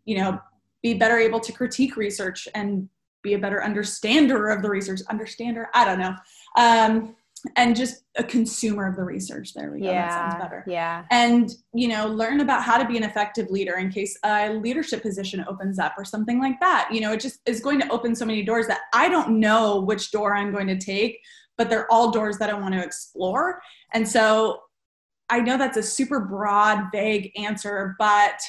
[0.05, 0.39] you know,
[0.83, 2.89] be better able to critique research and
[3.23, 5.01] be a better understander of the research.
[5.09, 6.15] Understander, I don't know.
[6.57, 7.17] Um,
[7.57, 9.55] and just a consumer of the research.
[9.55, 9.87] There we go.
[9.87, 10.65] Yeah, that sounds better.
[10.67, 11.05] Yeah.
[11.11, 15.03] And you know, learn about how to be an effective leader in case a leadership
[15.03, 16.89] position opens up or something like that.
[16.93, 19.81] You know, it just is going to open so many doors that I don't know
[19.81, 21.19] which door I'm going to take,
[21.57, 23.61] but they're all doors that I want to explore.
[23.93, 24.61] And so
[25.31, 28.41] I know that's a super broad, vague answer, but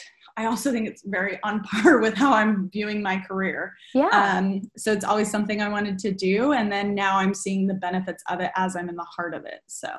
[0.41, 3.75] I also think it's very on par with how I'm viewing my career.
[3.93, 4.07] Yeah.
[4.07, 6.53] Um, so it's always something I wanted to do.
[6.53, 9.45] And then now I'm seeing the benefits of it as I'm in the heart of
[9.45, 9.61] it.
[9.67, 9.89] So,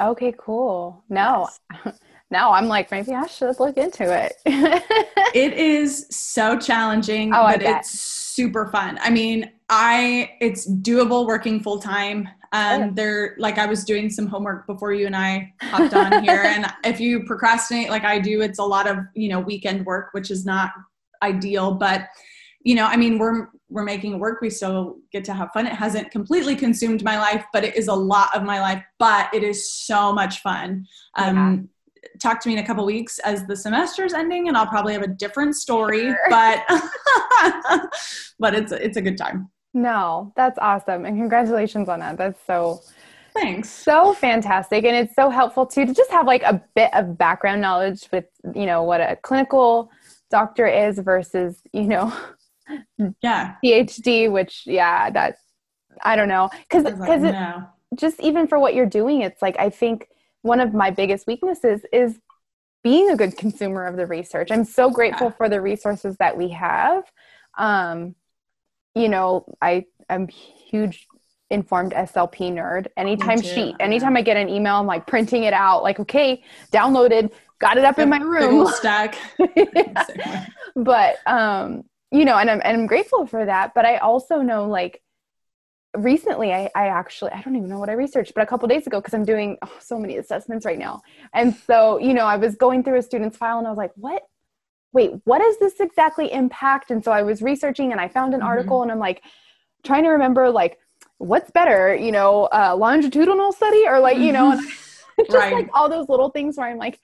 [0.00, 1.04] okay, cool.
[1.08, 1.48] No,
[1.84, 1.98] yes.
[2.30, 4.34] now I'm like, maybe I should look into it.
[4.46, 8.98] it is so challenging, oh, but it's super fun.
[9.00, 12.28] I mean, I, it's doable working full time.
[12.54, 16.42] Um, they're like I was doing some homework before you and I hopped on here,
[16.46, 20.10] and if you procrastinate like I do, it's a lot of you know weekend work,
[20.12, 20.70] which is not
[21.20, 21.74] ideal.
[21.74, 22.06] But
[22.62, 24.40] you know, I mean, we're we're making work.
[24.40, 25.66] We still get to have fun.
[25.66, 28.84] It hasn't completely consumed my life, but it is a lot of my life.
[29.00, 30.86] But it is so much fun.
[31.16, 31.56] Um, yeah.
[32.22, 35.02] Talk to me in a couple weeks as the semester's ending, and I'll probably have
[35.02, 36.02] a different story.
[36.02, 36.18] Sure.
[36.30, 36.62] But
[38.38, 39.50] but it's it's a good time.
[39.74, 41.04] No, that's awesome.
[41.04, 42.16] And congratulations on that.
[42.16, 42.80] That's so
[43.34, 43.68] Thanks.
[43.68, 44.84] So fantastic.
[44.84, 48.26] And it's so helpful too to just have like a bit of background knowledge with,
[48.54, 49.90] you know, what a clinical
[50.30, 52.16] doctor is versus, you know,
[53.22, 55.40] yeah PhD, which yeah, that's
[56.02, 57.66] I don't know because because like, no.
[57.96, 60.08] just even for what you're doing, it's like I think
[60.42, 62.20] one of my biggest weaknesses is
[62.84, 64.52] being a good consumer of the research.
[64.52, 65.36] I'm so grateful yeah.
[65.36, 67.04] for the resources that we have.
[67.58, 68.14] Um,
[68.94, 71.06] you know, I am huge
[71.50, 72.86] informed SLP nerd.
[72.96, 76.42] Anytime sheet, anytime I get an email, I'm like printing it out, like, okay,
[76.72, 78.66] downloaded, got it up in my room.
[78.68, 79.16] stack.
[80.76, 83.72] but um, you know, and I'm and I'm grateful for that.
[83.74, 85.00] But I also know like
[85.96, 88.86] recently I, I actually i don't even know what i researched but a couple days
[88.86, 92.36] ago because i'm doing oh, so many assessments right now and so you know i
[92.36, 94.22] was going through a student's file and i was like what
[94.94, 98.40] wait what does this exactly impact and so i was researching and i found an
[98.40, 98.48] mm-hmm.
[98.48, 99.22] article and i'm like
[99.84, 100.78] trying to remember like
[101.18, 104.58] what's better you know uh, longitudinal study or like you know
[105.18, 105.52] just right.
[105.52, 106.98] like all those little things where i'm like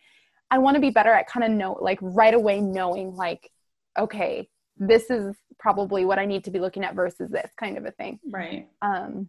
[0.51, 3.51] i want to be better at kind of know like right away knowing like
[3.99, 4.49] okay
[4.81, 7.91] this is probably what I need to be looking at versus this kind of a
[7.93, 8.19] thing.
[8.29, 8.67] Right.
[8.81, 9.29] Um,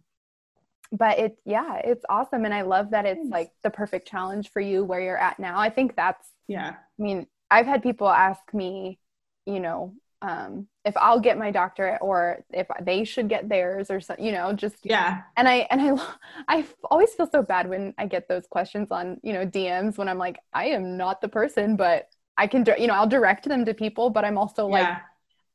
[0.90, 2.44] but it, yeah, it's awesome.
[2.44, 5.58] And I love that it's like the perfect challenge for you where you're at now.
[5.58, 6.70] I think that's, yeah.
[6.70, 8.98] I mean, I've had people ask me,
[9.46, 14.00] you know, um, if I'll get my doctorate or if they should get theirs or
[14.00, 15.22] something, you know, just yeah.
[15.36, 16.14] And I and I
[16.48, 20.08] I always feel so bad when I get those questions on you know DMs when
[20.08, 23.64] I'm like I am not the person, but I can you know I'll direct them
[23.64, 24.72] to people, but I'm also yeah.
[24.72, 24.98] like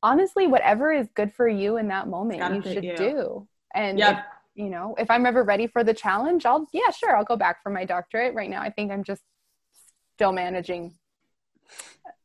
[0.04, 2.96] honestly, whatever is good for you in that moment, you should you.
[2.96, 3.48] do.
[3.74, 4.20] And yep.
[4.20, 7.38] if, you know, if I'm ever ready for the challenge, I'll yeah, sure, I'll go
[7.38, 8.36] back for my doctorate.
[8.36, 9.24] Right now, I think I'm just
[10.16, 10.96] still managing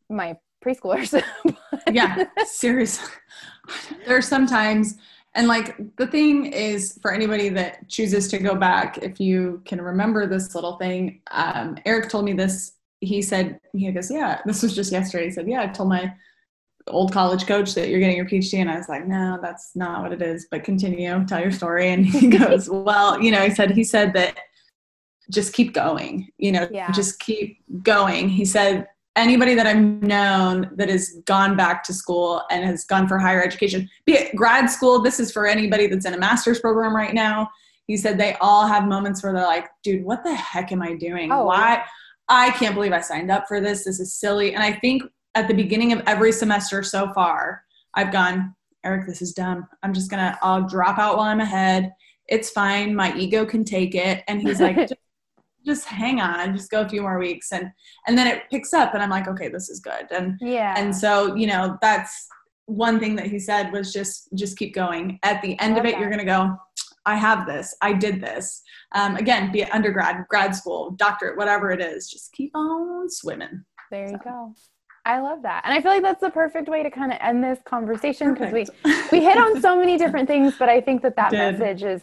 [0.08, 1.22] my preschoolers.
[1.92, 3.08] yeah, seriously.
[4.06, 4.96] There are sometimes
[5.34, 9.80] and like the thing is for anybody that chooses to go back, if you can
[9.80, 12.72] remember this little thing, um, Eric told me this.
[13.00, 15.24] He said, he goes, Yeah, this was just yesterday.
[15.24, 16.14] He said, Yeah, I told my
[16.86, 18.58] old college coach that you're getting your PhD?
[18.58, 21.90] And I was like, no, that's not what it is, but continue, tell your story.
[21.90, 24.38] And he goes, well, you know, he said, he said that
[25.30, 26.90] just keep going, you know, yeah.
[26.92, 28.28] just keep going.
[28.28, 28.86] He said,
[29.16, 33.42] anybody that I've known that has gone back to school and has gone for higher
[33.42, 37.14] education, be it grad school, this is for anybody that's in a master's program right
[37.14, 37.50] now.
[37.86, 40.94] He said they all have moments where they're like, dude, what the heck am I
[40.94, 41.30] doing?
[41.32, 41.82] Oh, Why?
[42.28, 43.84] I can't believe I signed up for this.
[43.84, 44.54] This is silly.
[44.54, 45.02] And I think
[45.34, 48.54] at the beginning of every semester so far, I've gone,
[48.84, 49.66] Eric, this is dumb.
[49.82, 51.92] I'm just gonna, I'll drop out while I'm ahead.
[52.28, 52.94] It's fine.
[52.94, 54.24] My ego can take it.
[54.28, 54.88] And he's like,
[55.64, 57.52] just, hang on, just go a few more weeks.
[57.52, 57.70] And,
[58.06, 60.06] and then it picks up and I'm like, okay, this is good.
[60.10, 60.74] And, yeah.
[60.76, 62.28] And so, you know, that's
[62.66, 65.18] one thing that he said was just, just keep going.
[65.22, 66.56] At the end of it, you're going to go,
[67.04, 67.74] I have this.
[67.80, 68.62] I did this.
[68.94, 73.64] Um, again, be it undergrad, grad school, doctorate, whatever it is, just keep on swimming.
[73.90, 74.54] There you go.
[75.04, 75.62] I love that.
[75.64, 78.52] And I feel like that's the perfect way to kind of end this conversation because
[78.52, 78.66] we
[79.10, 82.02] we hit on so many different things, but I think that that message is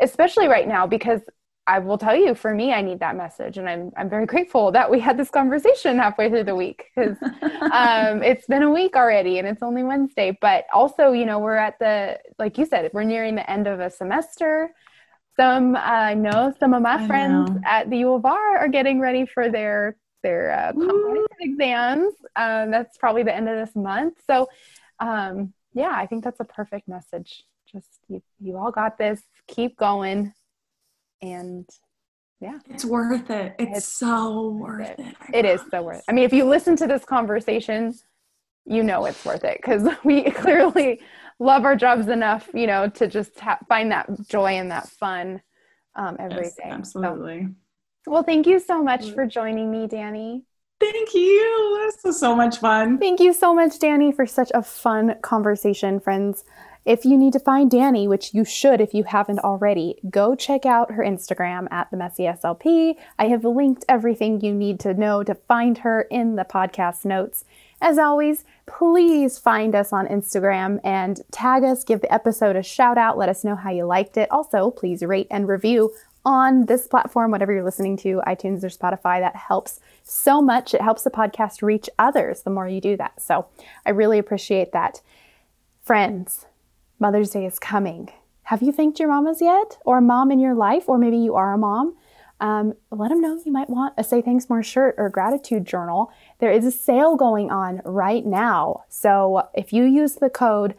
[0.00, 1.20] especially right now because
[1.66, 4.70] I will tell you for me I need that message and I'm I'm very grateful
[4.72, 7.16] that we had this conversation halfway through the week cuz
[7.72, 11.56] um, it's been a week already and it's only Wednesday, but also, you know, we're
[11.56, 14.72] at the like you said, we're nearing the end of a semester.
[15.36, 17.60] Some uh, I know some of my I friends know.
[17.66, 20.72] at the U of R are getting ready for their their uh,
[21.40, 22.14] exams.
[22.36, 24.14] Um, that's probably the end of this month.
[24.26, 24.48] So,
[24.98, 27.44] um, yeah, I think that's a perfect message.
[27.70, 29.20] Just you, you all got this.
[29.46, 30.32] Keep going,
[31.22, 31.68] and
[32.40, 33.54] yeah, it's worth it.
[33.58, 35.00] It's, it's so worth it.
[35.00, 35.16] it.
[35.32, 35.98] It is so worth.
[35.98, 36.04] It.
[36.08, 37.94] I mean, if you listen to this conversation,
[38.66, 41.00] you know it's worth it because we clearly
[41.38, 45.40] love our jobs enough, you know, to just ha- find that joy and that fun
[45.94, 46.70] um, every yes, day.
[46.70, 47.48] Absolutely.
[48.04, 50.44] So, well, thank you so much for joining me, Danny.
[50.78, 51.86] Thank you.
[51.86, 52.98] This was so much fun.
[52.98, 56.44] Thank you so much, Danny, for such a fun conversation, friends.
[56.86, 60.64] If you need to find Danny, which you should if you haven't already, go check
[60.64, 62.94] out her Instagram at the Messy SLP.
[63.18, 67.44] I have linked everything you need to know to find her in the podcast notes.
[67.80, 72.96] As always, please find us on Instagram and tag us, give the episode a shout
[72.96, 74.30] out, let us know how you liked it.
[74.30, 75.92] Also, please rate and review
[76.24, 79.18] on this platform, whatever you're listening to, iTunes or Spotify.
[79.18, 80.72] That helps so much.
[80.72, 83.20] It helps the podcast reach others the more you do that.
[83.20, 83.46] So
[83.84, 85.00] I really appreciate that.
[85.82, 86.46] Friends,
[86.98, 88.10] Mother's Day is coming.
[88.44, 89.78] Have you thanked your mamas yet?
[89.84, 90.88] Or a mom in your life?
[90.88, 91.96] Or maybe you are a mom?
[92.38, 96.12] Um, let them know you might want a Say Thanks More shirt or gratitude journal.
[96.38, 98.84] There is a sale going on right now.
[98.88, 100.74] So if you use the code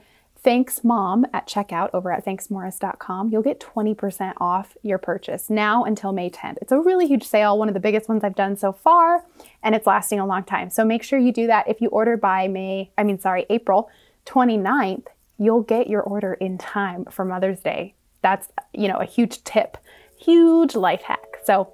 [0.48, 3.30] Thanks Mom at checkout over at thanksmorris.com.
[3.30, 6.58] You'll get 20% off your purchase now until May 10th.
[6.62, 9.26] It's a really huge sale, one of the biggest ones I've done so far,
[9.64, 10.70] and it's lasting a long time.
[10.70, 13.90] So make sure you do that if you order by May, I mean, sorry, April
[14.26, 15.08] 29th,
[15.38, 17.96] you'll get your order in time for Mother's Day.
[18.22, 19.78] That's, you know, a huge tip,
[20.18, 21.38] huge life hack.
[21.44, 21.72] So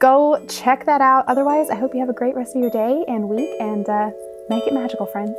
[0.00, 1.24] go check that out.
[1.28, 4.10] Otherwise, I hope you have a great rest of your day and week and uh,
[4.48, 5.36] make it magical, friends.